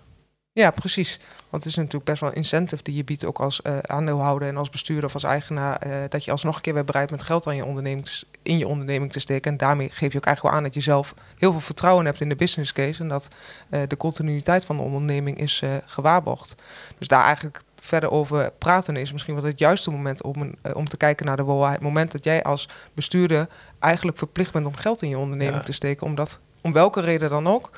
Ja, 0.52 0.70
precies. 0.70 1.18
Want 1.50 1.62
het 1.62 1.72
is 1.72 1.78
natuurlijk 1.78 2.04
best 2.04 2.20
wel 2.20 2.30
een 2.30 2.36
incentive 2.36 2.82
die 2.82 2.94
je 2.94 3.04
biedt, 3.04 3.24
ook 3.24 3.40
als 3.40 3.60
uh, 3.62 3.78
aandeelhouder 3.78 4.48
en 4.48 4.56
als 4.56 4.70
bestuurder 4.70 5.04
of 5.04 5.14
als 5.14 5.24
eigenaar, 5.24 5.86
uh, 5.86 5.92
dat 6.08 6.24
je 6.24 6.30
alsnog 6.30 6.56
een 6.56 6.60
keer 6.60 6.74
weer 6.74 6.84
bereid 6.84 7.10
bent 7.10 7.22
geld 7.22 7.46
aan 7.46 7.56
je 7.56 7.64
onderneming, 7.64 8.08
in 8.42 8.58
je 8.58 8.66
onderneming 8.66 9.12
te 9.12 9.20
steken. 9.20 9.50
En 9.50 9.56
daarmee 9.56 9.90
geef 9.90 10.12
je 10.12 10.18
ook 10.18 10.24
eigenlijk 10.24 10.42
wel 10.42 10.52
aan 10.52 10.62
dat 10.62 10.74
je 10.74 10.80
zelf 10.80 11.14
heel 11.36 11.50
veel 11.50 11.60
vertrouwen 11.60 12.04
hebt 12.04 12.20
in 12.20 12.28
de 12.28 12.34
business 12.34 12.72
case 12.72 13.02
en 13.02 13.08
dat 13.08 13.28
uh, 13.70 13.80
de 13.88 13.96
continuïteit 13.96 14.64
van 14.64 14.76
de 14.76 14.82
onderneming 14.82 15.38
is 15.38 15.62
gewaarborgd. 15.84 16.54
Dus 16.98 17.08
daar 17.08 17.24
eigenlijk 17.24 17.60
verder 17.80 18.10
over 18.10 18.52
praten 18.58 18.96
is 18.96 19.12
misschien 19.12 19.34
wel 19.34 19.44
het 19.44 19.58
juiste 19.58 19.90
moment 19.90 20.22
om, 20.22 20.40
een, 20.40 20.74
om 20.74 20.88
te 20.88 20.96
kijken 20.96 21.26
naar 21.26 21.36
de 21.36 21.42
WOA. 21.42 21.70
Het 21.72 21.80
moment 21.80 22.12
dat 22.12 22.24
jij 22.24 22.42
als 22.42 22.68
bestuurder 22.94 23.48
eigenlijk 23.78 24.18
verplicht 24.18 24.52
bent 24.52 24.66
om 24.66 24.76
geld 24.76 25.02
in 25.02 25.08
je 25.08 25.18
onderneming 25.18 25.58
ja. 25.58 25.62
te 25.62 25.72
steken, 25.72 26.06
omdat 26.06 26.38
om 26.68 26.74
welke 26.74 27.00
reden 27.00 27.30
dan 27.30 27.46
ook 27.46 27.70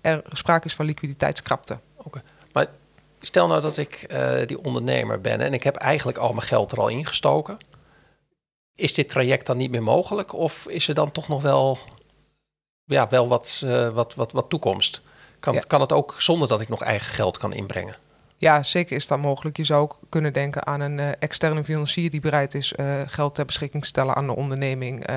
er 0.00 0.22
sprake 0.32 0.66
is 0.66 0.74
van 0.74 0.84
liquiditeitskrapte. 0.84 1.78
Okay. 1.96 2.22
Maar 2.52 2.66
stel 3.20 3.46
nou 3.46 3.60
dat 3.60 3.76
ik 3.76 4.06
uh, 4.08 4.46
die 4.46 4.64
ondernemer 4.64 5.20
ben 5.20 5.40
en 5.40 5.52
ik 5.52 5.62
heb 5.62 5.76
eigenlijk 5.76 6.18
al 6.18 6.32
mijn 6.32 6.46
geld 6.46 6.72
er 6.72 6.78
al 6.78 6.88
ingestoken. 6.88 7.58
Is 8.74 8.94
dit 8.94 9.08
traject 9.08 9.46
dan 9.46 9.56
niet 9.56 9.70
meer 9.70 9.82
mogelijk? 9.82 10.32
Of 10.32 10.66
is 10.66 10.88
er 10.88 10.94
dan 10.94 11.12
toch 11.12 11.28
nog 11.28 11.42
wel, 11.42 11.78
ja, 12.84 13.08
wel 13.08 13.28
wat, 13.28 13.64
wat, 13.92 14.14
wat, 14.14 14.32
wat 14.32 14.48
toekomst? 14.48 15.00
Kan, 15.40 15.54
ja. 15.54 15.60
kan 15.60 15.80
het 15.80 15.92
ook 15.92 16.14
zonder 16.18 16.48
dat 16.48 16.60
ik 16.60 16.68
nog 16.68 16.82
eigen 16.82 17.10
geld 17.10 17.38
kan 17.38 17.52
inbrengen? 17.52 17.96
Ja, 18.44 18.62
zeker 18.62 18.96
is 18.96 19.06
dat 19.06 19.18
mogelijk. 19.18 19.56
Je 19.56 19.64
zou 19.64 19.82
ook 19.82 19.98
kunnen 20.08 20.32
denken 20.32 20.66
aan 20.66 20.80
een 20.80 20.98
uh, 20.98 21.08
externe 21.18 21.64
financier 21.64 22.10
die 22.10 22.20
bereid 22.20 22.54
is 22.54 22.72
uh, 22.76 23.00
geld 23.06 23.34
ter 23.34 23.44
beschikking 23.44 23.82
te 23.82 23.88
stellen 23.88 24.14
aan 24.14 24.26
de 24.26 24.36
onderneming. 24.36 25.10
Uh, 25.10 25.16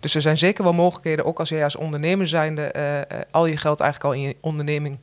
dus 0.00 0.14
er 0.14 0.20
zijn 0.20 0.38
zeker 0.38 0.64
wel 0.64 0.72
mogelijkheden, 0.72 1.24
ook 1.24 1.38
als 1.38 1.48
jij 1.48 1.64
als 1.64 1.76
ondernemer 1.76 2.26
zijnde 2.26 2.72
al 3.30 3.46
je 3.46 3.56
geld 3.56 3.80
eigenlijk 3.80 4.14
al 4.14 4.20
in 4.20 4.28
je 4.28 4.36
onderneming 4.40 4.98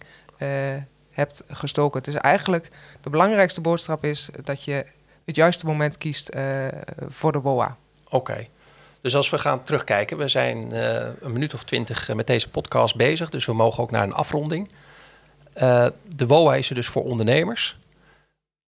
hebt 1.12 1.44
gestoken. 1.48 2.00
Het 2.00 2.08
is 2.08 2.16
eigenlijk 2.16 2.70
de 3.02 3.10
belangrijkste 3.10 3.62
boodschap 3.62 4.04
is 4.04 4.30
dat 4.44 4.64
je 4.64 4.86
het 5.26 5.36
juiste 5.36 5.66
moment 5.66 5.98
kiest 5.98 6.30
voor 7.10 7.32
de 7.32 7.40
WOA. 7.40 7.78
Oké. 8.10 8.48
Dus 9.02 9.16
als 9.16 9.30
we 9.30 9.40
gaan 9.40 9.64
terugkijken, 9.64 10.18
we 10.18 10.28
zijn 10.28 10.72
een 11.22 11.32
minuut 11.32 11.54
of 11.54 11.64
twintig 11.64 12.14
met 12.14 12.28
deze 12.28 12.50
podcast 12.50 12.96
bezig, 12.96 13.30
dus 13.30 13.46
we 13.46 13.54
mogen 13.54 13.84
ook 13.84 13.92
naar 13.92 14.04
een 14.04 14.14
afronding. 14.14 14.70
Uh, 15.62 15.88
de 16.16 16.28
WOA 16.28 16.56
is 16.56 16.70
er 16.70 16.76
dus 16.76 16.88
voor 16.88 17.04
ondernemers. 17.04 17.78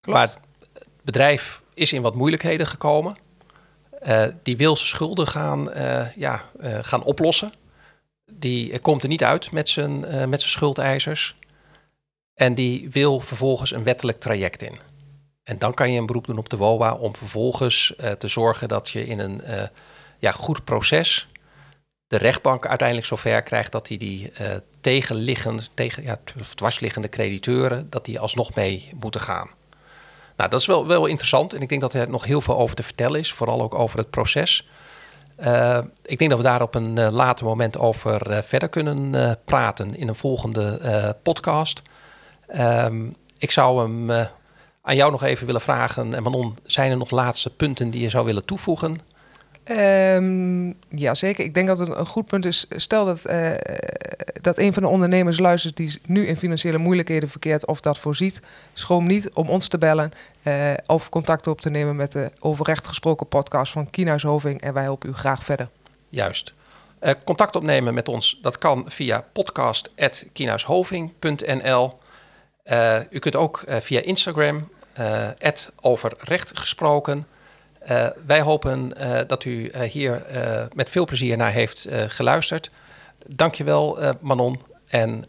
Klopt. 0.02 0.18
Maar 0.18 0.28
het 0.74 0.88
bedrijf 1.02 1.62
is 1.74 1.94
in 1.94 2.02
wat 2.02 2.16
moeilijkheden 2.16 2.68
gekomen. 2.68 3.18
Uh, 4.08 4.26
die 4.44 4.58
wil 4.58 4.76
zijn 4.76 4.88
schulden 4.88 5.28
gaan, 5.28 5.70
uh, 5.70 6.16
ja, 6.16 6.44
gaan 6.62 7.04
oplossen. 7.04 7.52
Die 8.32 8.80
komt 8.80 9.04
er 9.04 9.10
niet 9.10 9.24
uit 9.24 9.52
met 9.52 9.70
zijn, 9.70 10.00
met 10.30 10.40
zijn 10.40 10.52
schuldeisers. 10.52 11.36
En 12.34 12.56
die 12.56 12.90
wil 12.90 13.20
vervolgens 13.20 13.72
een 13.72 13.84
wettelijk 13.84 14.20
traject 14.20 14.62
in. 14.62 14.80
En 15.44 15.60
dan 15.60 15.74
kan 15.74 15.92
je 15.92 16.00
een 16.00 16.06
beroep 16.06 16.26
doen 16.26 16.38
op 16.38 16.50
de 16.50 16.58
WOA 16.58 16.94
om 16.94 17.16
vervolgens 17.16 17.94
te 18.18 18.28
zorgen 18.28 18.68
dat 18.68 18.90
je 18.90 19.06
in 19.06 19.20
een 19.20 19.42
ja, 20.20 20.32
goed 20.32 20.64
proces 20.64 21.28
de 22.12 22.17
rechtbank 22.17 22.67
uiteindelijk 22.67 23.08
zover 23.08 23.43
krijgt 23.43 23.71
dat 23.71 23.88
hij 23.88 23.97
die 23.97 24.32
uh, 24.41 24.47
tegenliggende, 24.82 25.63
tegen, 25.74 26.04
ja, 26.04 26.17
dwarsliggende 26.56 27.10
crediteuren, 27.10 27.88
dat 27.89 28.06
die 28.06 28.19
alsnog 28.19 28.54
mee 28.54 28.89
moeten 29.00 29.21
gaan. 29.21 29.50
Nou, 30.38 30.50
dat 30.50 30.60
is 30.60 30.65
wel, 30.65 30.88
wel 30.88 31.06
interessant 31.06 31.54
en 31.54 31.62
ik 31.62 31.69
denk 31.69 31.82
dat 31.82 31.93
er 31.93 32.10
nog 32.10 32.26
heel 32.26 32.41
veel 32.41 32.58
over 32.58 32.76
te 32.76 32.84
vertellen 32.84 33.19
is, 33.19 33.34
vooral 33.34 33.62
ook 33.62 33.76
over 33.76 33.97
het 33.97 34.10
proces. 34.10 34.67
Uh, 35.39 35.80
ik 36.06 36.17
denk 36.17 36.30
dat 36.30 36.39
we 36.39 36.45
daar 36.45 36.62
op 36.62 36.76
een 36.76 36.97
uh, 36.97 37.12
later 37.12 37.45
moment 37.45 37.78
over 37.78 38.43
verder 38.43 38.69
kunnen 38.69 39.38
praten 39.45 39.95
in 39.95 40.08
een 40.08 40.15
volgende 40.15 41.15
podcast. 41.24 41.82
Um, 42.58 43.15
ik 43.38 43.52
zou 43.52 43.82
hem 43.82 44.28
aan 44.82 44.95
jou 44.95 45.12
nog 45.12 45.24
even 45.24 45.45
willen 45.45 45.62
vragen, 45.62 46.13
en 46.13 46.24
Manon, 46.24 46.58
zijn 46.63 46.91
er 46.91 46.97
nog 46.97 47.10
laatste 47.10 47.50
punten 47.50 47.89
die 47.89 48.02
je 48.02 48.10
zou 48.10 48.26
willen 48.26 48.45
toevoegen? 48.45 49.11
Um, 49.78 50.78
ja, 50.90 51.14
zeker. 51.14 51.46
Ik 51.46 51.54
denk 51.54 51.68
dat 51.68 51.78
het 51.78 51.90
een 51.90 52.06
goed 52.06 52.26
punt 52.26 52.46
is. 52.46 52.66
Stel 52.70 53.06
dat, 53.06 53.30
uh, 53.30 53.52
dat 54.42 54.58
een 54.58 54.74
van 54.74 54.84
de 54.84 54.90
ondernemers 54.90 55.40
luistert 55.40 55.78
die 55.78 56.00
nu 56.06 56.28
in 56.28 56.38
financiële 56.38 56.78
moeilijkheden 56.78 57.30
verkeert 57.30 57.66
of 57.66 57.82
dat 57.82 57.98
voorziet. 57.98 58.40
Schroom 58.74 59.08
niet 59.08 59.30
om 59.34 59.50
ons 59.50 59.68
te 59.68 59.78
bellen 59.78 60.12
uh, 60.44 60.74
of 60.88 61.10
contact 61.10 61.48
op 61.48 61.62
te 61.62 61.70
nemen 61.70 61.96
met 61.96 62.12
de 62.12 62.32
overrecht 62.40 62.88
gesproken 62.88 63.28
podcast 63.28 63.72
van 63.72 63.90
Kienhuis 63.90 64.24
Hoving. 64.24 64.62
En 64.62 64.74
wij 64.74 64.84
helpen 64.84 65.10
u 65.10 65.14
graag 65.14 65.44
verder. 65.44 65.70
Juist. 66.10 66.54
Uh, 67.02 67.12
contact 67.24 67.56
opnemen 67.56 67.94
met 67.94 68.08
ons, 68.08 68.40
dat 68.42 68.58
kan 68.58 68.86
via 68.88 69.26
podcast.kienhuishoving.nl. 69.34 72.00
u 73.10 73.20
kunt 73.20 73.36
ook 73.36 73.64
via 73.68 74.02
Instagram, 74.02 74.70
overrecht 75.82 76.60
gesproken. 76.60 77.26
Uh, 77.89 78.08
wij 78.26 78.41
hopen 78.41 78.91
uh, 79.02 79.20
dat 79.28 79.44
u 79.44 79.72
uh, 79.76 79.82
hier 79.82 80.22
met 80.74 80.89
veel 80.89 81.06
plezier 81.06 81.38
naar 81.38 81.52
heeft 81.52 81.88
geluisterd. 82.08 82.72
Dankjewel 83.28 83.98
Manon 84.20 84.62
en 84.88 85.24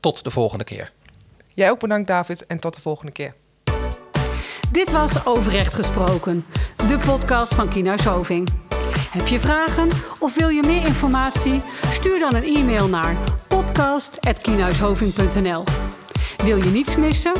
tot 0.00 0.24
de 0.24 0.30
volgende 0.30 0.64
keer. 0.64 0.92
Jij 1.54 1.70
ook 1.70 1.80
bedankt 1.80 2.08
David 2.08 2.46
en 2.46 2.58
tot 2.58 2.74
de 2.74 2.80
volgende 2.80 3.12
keer. 3.12 3.34
Dit 4.70 4.90
was 4.90 5.26
Overrecht 5.26 5.74
Gesproken, 5.74 6.44
de 6.76 6.98
podcast 7.06 7.54
van 7.54 7.68
Kienhuis 7.68 8.04
Hoving. 8.04 8.48
Heb 9.10 9.26
je 9.26 9.40
vragen 9.40 9.88
of 10.18 10.34
wil 10.34 10.48
je 10.48 10.62
meer 10.62 10.86
informatie? 10.86 11.60
Stuur 11.90 12.18
dan 12.18 12.34
een 12.34 12.44
e-mail 12.44 12.88
naar 12.88 13.16
podcast.kienhuishoving.nl 13.48 15.64
Wil 16.44 16.56
je 16.56 16.70
niets 16.70 16.96
missen? 16.96 17.32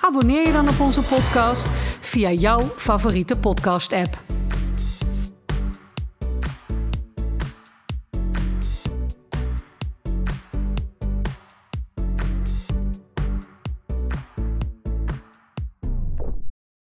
Abonneer 0.00 0.46
je 0.46 0.52
dan 0.52 0.68
op 0.68 0.80
onze 0.80 1.02
podcast 1.02 1.68
via 2.00 2.34
jouw 2.34 2.72
favoriete 2.76 3.36
podcast-app. 3.36 4.39